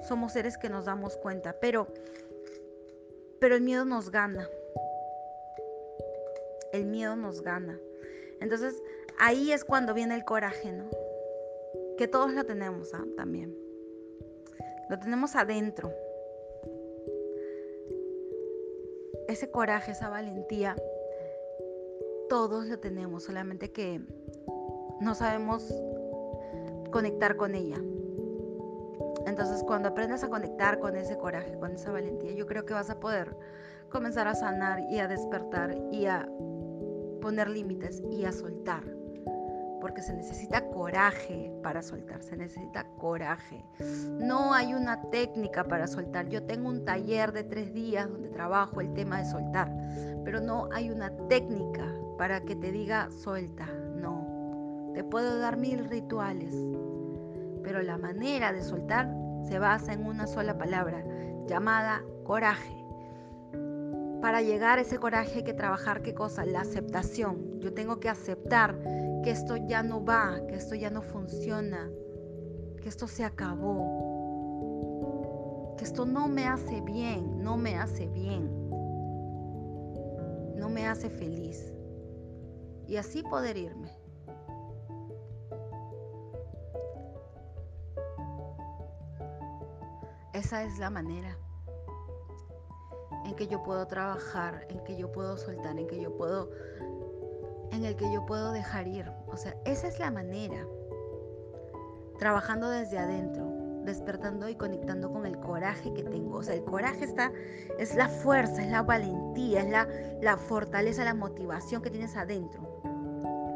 somos 0.07 0.33
seres 0.33 0.57
que 0.57 0.69
nos 0.69 0.85
damos 0.85 1.17
cuenta, 1.17 1.55
pero, 1.61 1.87
pero 3.39 3.55
el 3.55 3.61
miedo 3.61 3.85
nos 3.85 4.09
gana. 4.09 4.47
El 6.73 6.85
miedo 6.85 7.15
nos 7.15 7.41
gana. 7.41 7.77
Entonces 8.39 8.81
ahí 9.19 9.51
es 9.51 9.63
cuando 9.63 9.93
viene 9.93 10.15
el 10.15 10.25
coraje, 10.25 10.71
¿no? 10.71 10.89
Que 11.97 12.07
todos 12.07 12.33
lo 12.33 12.43
tenemos 12.43 12.93
¿ah? 12.95 13.03
también. 13.15 13.55
Lo 14.89 14.97
tenemos 14.97 15.35
adentro. 15.35 15.93
Ese 19.31 19.49
coraje, 19.49 19.91
esa 19.91 20.09
valentía, 20.09 20.75
todos 22.29 22.65
lo 22.65 22.79
tenemos, 22.79 23.23
solamente 23.23 23.71
que 23.71 24.01
no 24.99 25.15
sabemos 25.15 25.73
conectar 26.91 27.35
con 27.35 27.55
ella. 27.55 27.77
Entonces, 29.25 29.63
cuando 29.63 29.89
aprendas 29.89 30.23
a 30.23 30.29
conectar 30.29 30.79
con 30.79 30.95
ese 30.95 31.17
coraje, 31.17 31.57
con 31.57 31.71
esa 31.71 31.91
valentía, 31.91 32.33
yo 32.33 32.45
creo 32.45 32.65
que 32.65 32.73
vas 32.73 32.89
a 32.89 32.99
poder 32.99 33.35
comenzar 33.89 34.27
a 34.27 34.35
sanar 34.35 34.79
y 34.89 34.99
a 34.99 35.07
despertar 35.07 35.77
y 35.91 36.05
a 36.05 36.27
poner 37.21 37.49
límites 37.49 38.01
y 38.09 38.25
a 38.25 38.31
soltar 38.31 39.00
porque 39.81 40.01
se 40.01 40.13
necesita 40.13 40.69
coraje 40.69 41.51
para 41.63 41.81
soltar, 41.81 42.23
se 42.23 42.37
necesita 42.37 42.85
coraje. 42.99 43.65
No 44.07 44.53
hay 44.53 44.73
una 44.73 45.01
técnica 45.09 45.63
para 45.63 45.87
soltar. 45.87 46.29
Yo 46.29 46.43
tengo 46.43 46.69
un 46.69 46.85
taller 46.85 47.31
de 47.33 47.43
tres 47.43 47.73
días 47.73 48.09
donde 48.09 48.29
trabajo 48.29 48.79
el 48.79 48.93
tema 48.93 49.17
de 49.17 49.25
soltar, 49.25 49.69
pero 50.23 50.39
no 50.39 50.69
hay 50.71 50.91
una 50.91 51.09
técnica 51.27 51.85
para 52.17 52.41
que 52.41 52.55
te 52.55 52.71
diga 52.71 53.09
suelta. 53.11 53.65
No, 53.95 54.91
te 54.93 55.03
puedo 55.03 55.39
dar 55.39 55.57
mil 55.57 55.89
rituales, 55.89 56.55
pero 57.63 57.81
la 57.81 57.97
manera 57.97 58.53
de 58.53 58.61
soltar 58.61 59.11
se 59.47 59.57
basa 59.57 59.93
en 59.93 60.05
una 60.05 60.27
sola 60.27 60.57
palabra 60.57 61.03
llamada 61.47 62.03
coraje. 62.23 62.77
Para 64.21 64.43
llegar 64.43 64.77
a 64.77 64.81
ese 64.81 64.99
coraje 64.99 65.39
hay 65.39 65.43
que 65.43 65.55
trabajar 65.55 66.03
qué 66.03 66.13
cosa? 66.13 66.45
La 66.45 66.61
aceptación. 66.61 67.59
Yo 67.59 67.73
tengo 67.73 67.99
que 67.99 68.07
aceptar 68.07 68.77
que 69.23 69.31
esto 69.31 69.55
ya 69.55 69.83
no 69.83 70.03
va, 70.03 70.39
que 70.47 70.55
esto 70.55 70.75
ya 70.75 70.89
no 70.89 71.01
funciona, 71.01 71.89
que 72.81 72.89
esto 72.89 73.07
se 73.07 73.23
acabó, 73.23 73.75
que 75.77 75.83
esto 75.83 76.05
no 76.05 76.27
me 76.27 76.47
hace 76.47 76.81
bien, 76.81 77.43
no 77.43 77.55
me 77.57 77.77
hace 77.77 78.07
bien, 78.07 78.49
no 80.55 80.69
me 80.69 80.87
hace 80.87 81.09
feliz. 81.09 81.71
Y 82.87 82.97
así 82.97 83.23
poder 83.23 83.57
irme. 83.57 83.91
Esa 90.33 90.63
es 90.63 90.79
la 90.79 90.89
manera 90.89 91.37
en 93.25 93.35
que 93.35 93.47
yo 93.47 93.61
puedo 93.63 93.85
trabajar, 93.85 94.65
en 94.69 94.83
que 94.83 94.97
yo 94.97 95.11
puedo 95.11 95.37
soltar, 95.37 95.77
en 95.77 95.87
que 95.87 96.01
yo 96.01 96.15
puedo 96.17 96.49
en 97.71 97.85
el 97.85 97.95
que 97.95 98.11
yo 98.11 98.25
puedo 98.25 98.51
dejar 98.51 98.87
ir. 98.87 99.11
O 99.27 99.37
sea, 99.37 99.55
esa 99.65 99.87
es 99.87 99.99
la 99.99 100.11
manera. 100.11 100.65
Trabajando 102.19 102.69
desde 102.69 102.97
adentro, 102.97 103.45
despertando 103.83 104.47
y 104.49 104.55
conectando 104.55 105.11
con 105.11 105.25
el 105.25 105.39
coraje 105.39 105.93
que 105.93 106.03
tengo. 106.03 106.37
O 106.37 106.43
sea, 106.43 106.53
el 106.53 106.63
coraje 106.63 107.05
está, 107.05 107.31
es 107.79 107.95
la 107.95 108.09
fuerza, 108.09 108.63
es 108.63 108.71
la 108.71 108.83
valentía, 108.83 109.61
es 109.61 109.69
la, 109.69 109.87
la 110.21 110.37
fortaleza, 110.37 111.03
la 111.03 111.15
motivación 111.15 111.81
que 111.81 111.89
tienes 111.89 112.15
adentro. 112.15 112.81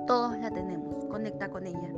Todos 0.08 0.38
la 0.38 0.52
tenemos, 0.52 1.06
conecta 1.06 1.50
con 1.50 1.68
ella 1.68 1.90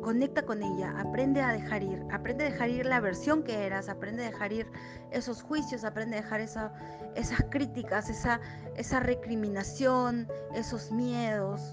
conecta 0.00 0.42
con 0.42 0.62
ella, 0.62 0.94
aprende 0.98 1.42
a 1.42 1.52
dejar 1.52 1.82
ir, 1.82 2.04
aprende 2.10 2.44
a 2.44 2.50
dejar 2.50 2.70
ir 2.70 2.86
la 2.86 3.00
versión 3.00 3.42
que 3.42 3.66
eras, 3.66 3.88
aprende 3.88 4.24
a 4.24 4.30
dejar 4.30 4.52
ir 4.52 4.66
esos 5.10 5.42
juicios, 5.42 5.84
aprende 5.84 6.18
a 6.18 6.22
dejar 6.22 6.40
esa, 6.40 6.72
esas 7.14 7.44
críticas, 7.50 8.08
esa, 8.08 8.40
esa 8.76 9.00
recriminación, 9.00 10.28
esos 10.54 10.92
miedos, 10.92 11.72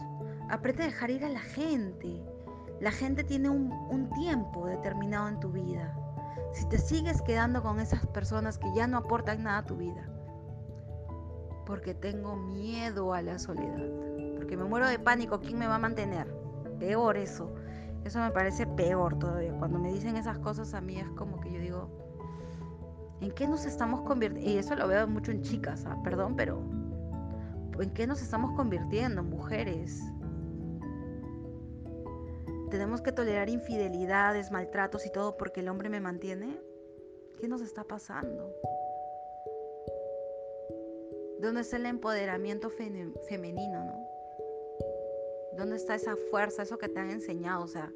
aprende 0.50 0.84
a 0.84 0.88
dejar 0.88 1.12
ir 1.12 1.26
a 1.26 1.30
la 1.30 1.40
gente. 1.40 2.24
La 2.80 2.92
gente 2.92 3.24
tiene 3.24 3.50
un, 3.50 3.72
un 3.90 4.10
tiempo 4.12 4.68
determinado 4.68 5.30
en 5.30 5.40
tu 5.40 5.52
vida. 5.52 5.96
Si 6.54 6.68
te 6.68 6.78
sigues 6.78 7.22
quedando 7.22 7.62
con 7.62 7.80
esas 7.80 8.06
personas 8.08 8.58
que 8.58 8.74
ya 8.76 8.88
no 8.88 8.98
aportan 8.98 9.44
nada 9.44 9.60
a 9.60 9.66
tu 9.66 9.78
vida, 9.78 10.10
porque 11.66 11.94
tengo 11.94 12.36
miedo 12.36 13.14
a 13.14 13.22
la 13.22 13.40
soledad, 13.40 13.90
porque 14.36 14.56
me 14.56 14.66
muero 14.66 14.88
de 14.88 15.00
pánico, 15.00 15.40
¿quién 15.40 15.58
me 15.58 15.68
va 15.68 15.76
a 15.76 15.80
mantener? 15.80 16.34
Peor 16.80 17.18
eso 17.18 17.54
eso 18.06 18.20
me 18.20 18.30
parece 18.30 18.68
peor 18.68 19.18
todavía. 19.18 19.52
Cuando 19.58 19.80
me 19.80 19.92
dicen 19.92 20.16
esas 20.16 20.38
cosas 20.38 20.74
a 20.76 20.80
mí 20.80 21.00
es 21.00 21.10
como 21.10 21.42
que 21.42 21.52
yo 21.52 21.60
digo, 21.60 21.90
¿en 23.20 23.32
qué 23.32 23.48
nos 23.48 23.66
estamos 23.66 24.02
convirtiendo? 24.02 24.50
Y 24.50 24.58
eso 24.58 24.76
lo 24.76 24.88
veo 24.88 25.08
mucho 25.08 25.32
en 25.32 25.42
chicas, 25.42 25.86
¿ah? 25.88 25.98
perdón, 26.04 26.36
pero 26.36 26.62
¿en 27.80 27.90
qué 27.96 28.06
nos 28.06 28.22
estamos 28.22 28.56
convirtiendo, 28.56 29.24
mujeres? 29.24 30.00
Tenemos 32.70 33.02
que 33.02 33.12
tolerar 33.12 33.50
infidelidades, 33.50 34.52
maltratos 34.52 35.06
y 35.08 35.12
todo 35.12 35.36
porque 35.36 35.62
el 35.62 35.70
hombre 35.70 35.90
me 35.90 36.00
mantiene. 36.00 36.60
¿Qué 37.40 37.48
nos 37.48 37.62
está 37.62 37.84
pasando? 37.84 38.54
¿Dónde 41.42 41.62
está 41.62 41.78
el 41.78 41.88
empoderamiento 41.88 42.70
femenino, 42.70 43.84
no? 43.84 44.15
¿Dónde 45.58 45.78
está 45.78 45.96
esa 45.96 46.16
fuerza, 46.30 46.64
eso 46.64 46.78
que 46.78 46.90
te 46.90 47.00
han 47.00 47.10
enseñado? 47.10 47.64
O 47.64 47.68
sea, 47.68 47.92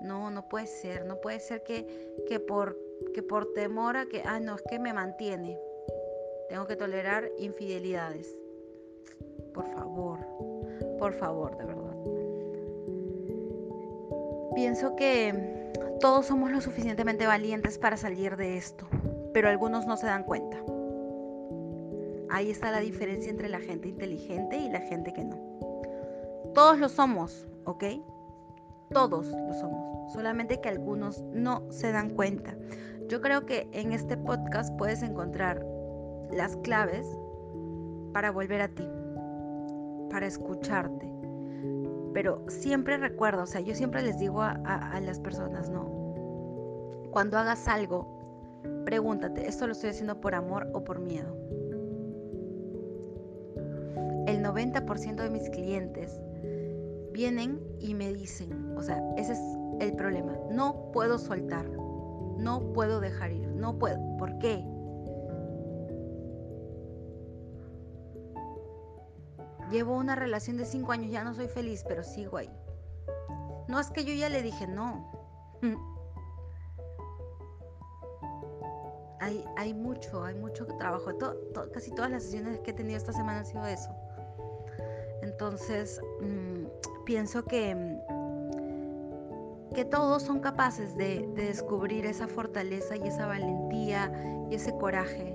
no, 0.00 0.30
no 0.30 0.48
puede 0.48 0.66
ser, 0.66 1.04
no 1.06 1.20
puede 1.20 1.40
ser 1.40 1.62
que, 1.62 1.86
que, 2.26 2.40
por, 2.40 2.78
que 3.14 3.22
por 3.22 3.52
temor 3.52 3.96
a 3.96 4.06
que, 4.06 4.22
ah, 4.24 4.40
no, 4.40 4.56
es 4.56 4.62
que 4.62 4.78
me 4.78 4.92
mantiene. 4.92 5.58
Tengo 6.48 6.66
que 6.66 6.76
tolerar 6.76 7.30
infidelidades. 7.38 8.36
Por 9.52 9.66
favor, 9.74 10.18
por 10.98 11.12
favor, 11.14 11.56
de 11.58 11.64
verdad. 11.64 11.96
Pienso 14.54 14.96
que 14.96 15.72
todos 16.00 16.26
somos 16.26 16.50
lo 16.50 16.60
suficientemente 16.60 17.26
valientes 17.26 17.78
para 17.78 17.96
salir 17.96 18.36
de 18.36 18.56
esto, 18.56 18.86
pero 19.32 19.48
algunos 19.48 19.86
no 19.86 19.96
se 19.96 20.06
dan 20.06 20.24
cuenta. 20.24 20.56
Ahí 22.30 22.50
está 22.50 22.70
la 22.70 22.80
diferencia 22.80 23.30
entre 23.30 23.48
la 23.48 23.60
gente 23.60 23.88
inteligente 23.88 24.56
y 24.56 24.68
la 24.68 24.80
gente 24.80 25.12
que 25.12 25.24
no. 25.24 25.47
Todos 26.58 26.76
lo 26.80 26.88
somos, 26.88 27.46
¿ok? 27.66 27.84
todos 28.90 29.28
lo 29.28 29.54
somos, 29.54 30.12
solamente 30.12 30.60
que 30.60 30.68
algunos 30.68 31.22
no 31.32 31.62
se 31.70 31.92
dan 31.92 32.10
cuenta. 32.10 32.56
Yo 33.06 33.20
creo 33.20 33.46
que 33.46 33.68
en 33.70 33.92
este 33.92 34.16
podcast 34.16 34.76
puedes 34.76 35.04
encontrar 35.04 35.64
las 36.32 36.56
claves 36.56 37.06
para 38.12 38.32
volver 38.32 38.62
a 38.62 38.66
ti, 38.66 38.82
para 40.10 40.26
escucharte. 40.26 41.08
Pero 42.12 42.44
siempre 42.48 42.96
recuerdo, 42.96 43.44
o 43.44 43.46
sea, 43.46 43.60
yo 43.60 43.76
siempre 43.76 44.02
les 44.02 44.18
digo 44.18 44.42
a, 44.42 44.50
a 44.50 45.00
las 45.00 45.20
personas, 45.20 45.70
¿no? 45.70 45.84
Cuando 47.12 47.38
hagas 47.38 47.68
algo, 47.68 48.04
pregúntate, 48.84 49.46
¿esto 49.46 49.68
lo 49.68 49.74
estoy 49.74 49.90
haciendo 49.90 50.20
por 50.20 50.34
amor 50.34 50.68
o 50.74 50.82
por 50.82 50.98
miedo? 50.98 51.36
El 54.26 54.42
90% 54.42 55.22
de 55.22 55.30
mis 55.30 55.48
clientes 55.50 56.20
vienen 57.18 57.60
y 57.80 57.94
me 57.94 58.14
dicen, 58.14 58.76
o 58.76 58.82
sea, 58.82 59.02
ese 59.16 59.32
es 59.32 59.40
el 59.80 59.92
problema, 59.96 60.38
no 60.52 60.92
puedo 60.92 61.18
soltar, 61.18 61.68
no 61.68 62.72
puedo 62.72 63.00
dejar 63.00 63.32
ir, 63.32 63.48
no 63.48 63.76
puedo. 63.76 63.98
¿Por 64.18 64.38
qué? 64.38 64.64
Llevo 69.68 69.96
una 69.96 70.14
relación 70.14 70.58
de 70.58 70.64
cinco 70.64 70.92
años, 70.92 71.10
ya 71.10 71.24
no 71.24 71.34
soy 71.34 71.48
feliz, 71.48 71.84
pero 71.88 72.04
sigo 72.04 72.36
ahí. 72.36 72.48
No 73.66 73.80
es 73.80 73.90
que 73.90 74.04
yo 74.04 74.14
ya 74.14 74.28
le 74.28 74.40
dije 74.40 74.68
no. 74.68 75.10
Hay, 79.20 79.44
hay 79.56 79.74
mucho, 79.74 80.22
hay 80.22 80.36
mucho 80.36 80.64
trabajo. 80.64 81.10
casi 81.74 81.90
todas 81.90 82.12
las 82.12 82.22
sesiones 82.22 82.60
que 82.60 82.70
he 82.70 82.74
tenido 82.74 82.96
esta 82.96 83.12
semana 83.12 83.40
han 83.40 83.46
sido 83.46 83.66
eso. 83.66 83.90
Entonces, 85.22 86.00
mm, 86.20 86.57
pienso 87.08 87.42
que, 87.46 87.74
mm, 87.74 87.96
que 89.74 89.86
todos 89.86 90.22
son 90.22 90.40
capaces 90.40 90.94
de, 90.94 91.26
de 91.34 91.46
descubrir 91.46 92.04
esa 92.04 92.28
fortaleza 92.28 92.96
y 92.96 93.08
esa 93.08 93.26
valentía 93.26 94.12
y 94.50 94.56
ese 94.56 94.76
coraje 94.76 95.34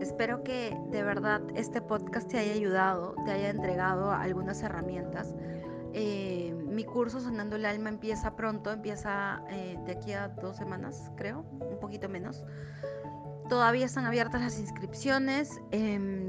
Espero 0.00 0.42
que 0.42 0.76
de 0.90 1.04
verdad 1.04 1.40
este 1.54 1.80
podcast 1.80 2.28
te 2.28 2.38
haya 2.38 2.52
ayudado, 2.52 3.14
te 3.24 3.30
haya 3.30 3.50
entregado 3.50 4.10
algunas 4.10 4.60
herramientas. 4.64 5.32
Eh, 5.92 6.52
mi 6.66 6.82
curso 6.82 7.20
Sonando 7.20 7.54
el 7.54 7.64
Alma 7.64 7.88
empieza 7.88 8.34
pronto, 8.34 8.72
empieza 8.72 9.44
eh, 9.48 9.78
de 9.86 9.92
aquí 9.92 10.12
a 10.12 10.26
dos 10.26 10.56
semanas, 10.56 11.12
creo, 11.14 11.44
un 11.60 11.78
poquito 11.78 12.08
menos. 12.08 12.44
Todavía 13.48 13.86
están 13.86 14.06
abiertas 14.06 14.40
las 14.40 14.58
inscripciones 14.58 15.60
em, 15.70 16.27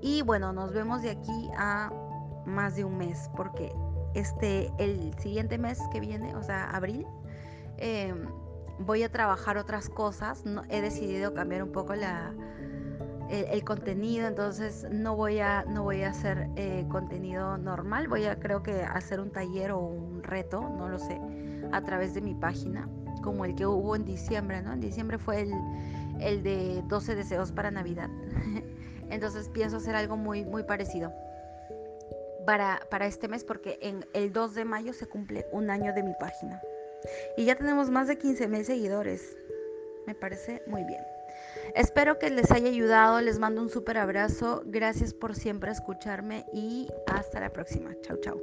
y 0.00 0.22
bueno, 0.22 0.52
nos 0.52 0.72
vemos 0.72 1.02
de 1.02 1.10
aquí 1.10 1.50
a 1.56 1.92
más 2.46 2.76
de 2.76 2.84
un 2.84 2.96
mes 2.96 3.30
porque 3.36 3.72
este, 4.14 4.72
el 4.78 5.14
siguiente 5.18 5.58
mes 5.58 5.80
que 5.92 6.00
viene, 6.00 6.34
o 6.34 6.42
sea, 6.42 6.70
abril, 6.70 7.06
em, 7.76 8.26
voy 8.80 9.02
a 9.02 9.10
trabajar 9.10 9.58
otras 9.58 9.88
cosas. 9.88 10.44
No, 10.44 10.62
he 10.68 10.80
decidido 10.80 11.34
cambiar 11.34 11.62
un 11.62 11.72
poco 11.72 11.94
la, 11.94 12.32
el, 13.28 13.64
contenido, 13.64 14.26
entonces 14.26 14.86
no 14.90 15.14
voy 15.16 15.40
a, 15.40 15.64
no 15.64 15.82
voy 15.82 16.02
a 16.02 16.10
hacer 16.10 16.48
eh, 16.56 16.86
contenido 16.88 17.58
normal, 17.58 18.08
voy 18.08 18.24
a 18.24 18.38
creo 18.38 18.62
que 18.62 18.82
hacer 18.82 19.20
un 19.20 19.30
taller 19.30 19.72
o 19.72 19.78
un 19.78 20.22
reto, 20.22 20.60
no 20.60 20.88
lo 20.88 20.98
sé, 20.98 21.20
a 21.72 21.82
través 21.82 22.14
de 22.14 22.22
mi 22.22 22.34
página, 22.34 22.88
como 23.22 23.44
el 23.44 23.54
que 23.54 23.66
hubo 23.66 23.94
en 23.94 24.04
diciembre, 24.04 24.62
¿no? 24.62 24.72
En 24.72 24.80
diciembre 24.80 25.18
fue 25.18 25.42
el, 25.42 25.52
el 26.20 26.42
de 26.42 26.82
12 26.88 27.14
deseos 27.14 27.52
para 27.52 27.70
Navidad. 27.70 28.08
entonces 29.10 29.48
pienso 29.48 29.78
hacer 29.78 29.94
algo 29.94 30.16
muy, 30.16 30.44
muy 30.44 30.62
parecido. 30.62 31.12
Para, 32.46 32.80
para 32.90 33.06
este 33.06 33.28
mes 33.28 33.44
porque 33.44 33.78
en 33.82 34.06
el 34.14 34.32
2 34.32 34.54
de 34.54 34.64
mayo 34.64 34.92
se 34.92 35.06
cumple 35.06 35.46
un 35.52 35.70
año 35.70 35.92
de 35.92 36.02
mi 36.02 36.14
página. 36.18 36.60
Y 37.36 37.44
ya 37.44 37.56
tenemos 37.56 37.90
más 37.90 38.08
de 38.08 38.16
15 38.16 38.48
mil 38.48 38.64
seguidores. 38.64 39.36
Me 40.06 40.14
parece 40.14 40.62
muy 40.66 40.84
bien. 40.84 41.02
Espero 41.74 42.18
que 42.18 42.30
les 42.30 42.50
haya 42.50 42.68
ayudado, 42.68 43.20
les 43.20 43.38
mando 43.38 43.62
un 43.62 43.68
súper 43.68 43.98
abrazo, 43.98 44.62
gracias 44.64 45.12
por 45.12 45.34
siempre 45.34 45.70
escucharme 45.70 46.46
y 46.52 46.88
hasta 47.06 47.40
la 47.40 47.50
próxima. 47.50 47.94
Chao, 48.00 48.16
chao. 48.16 48.40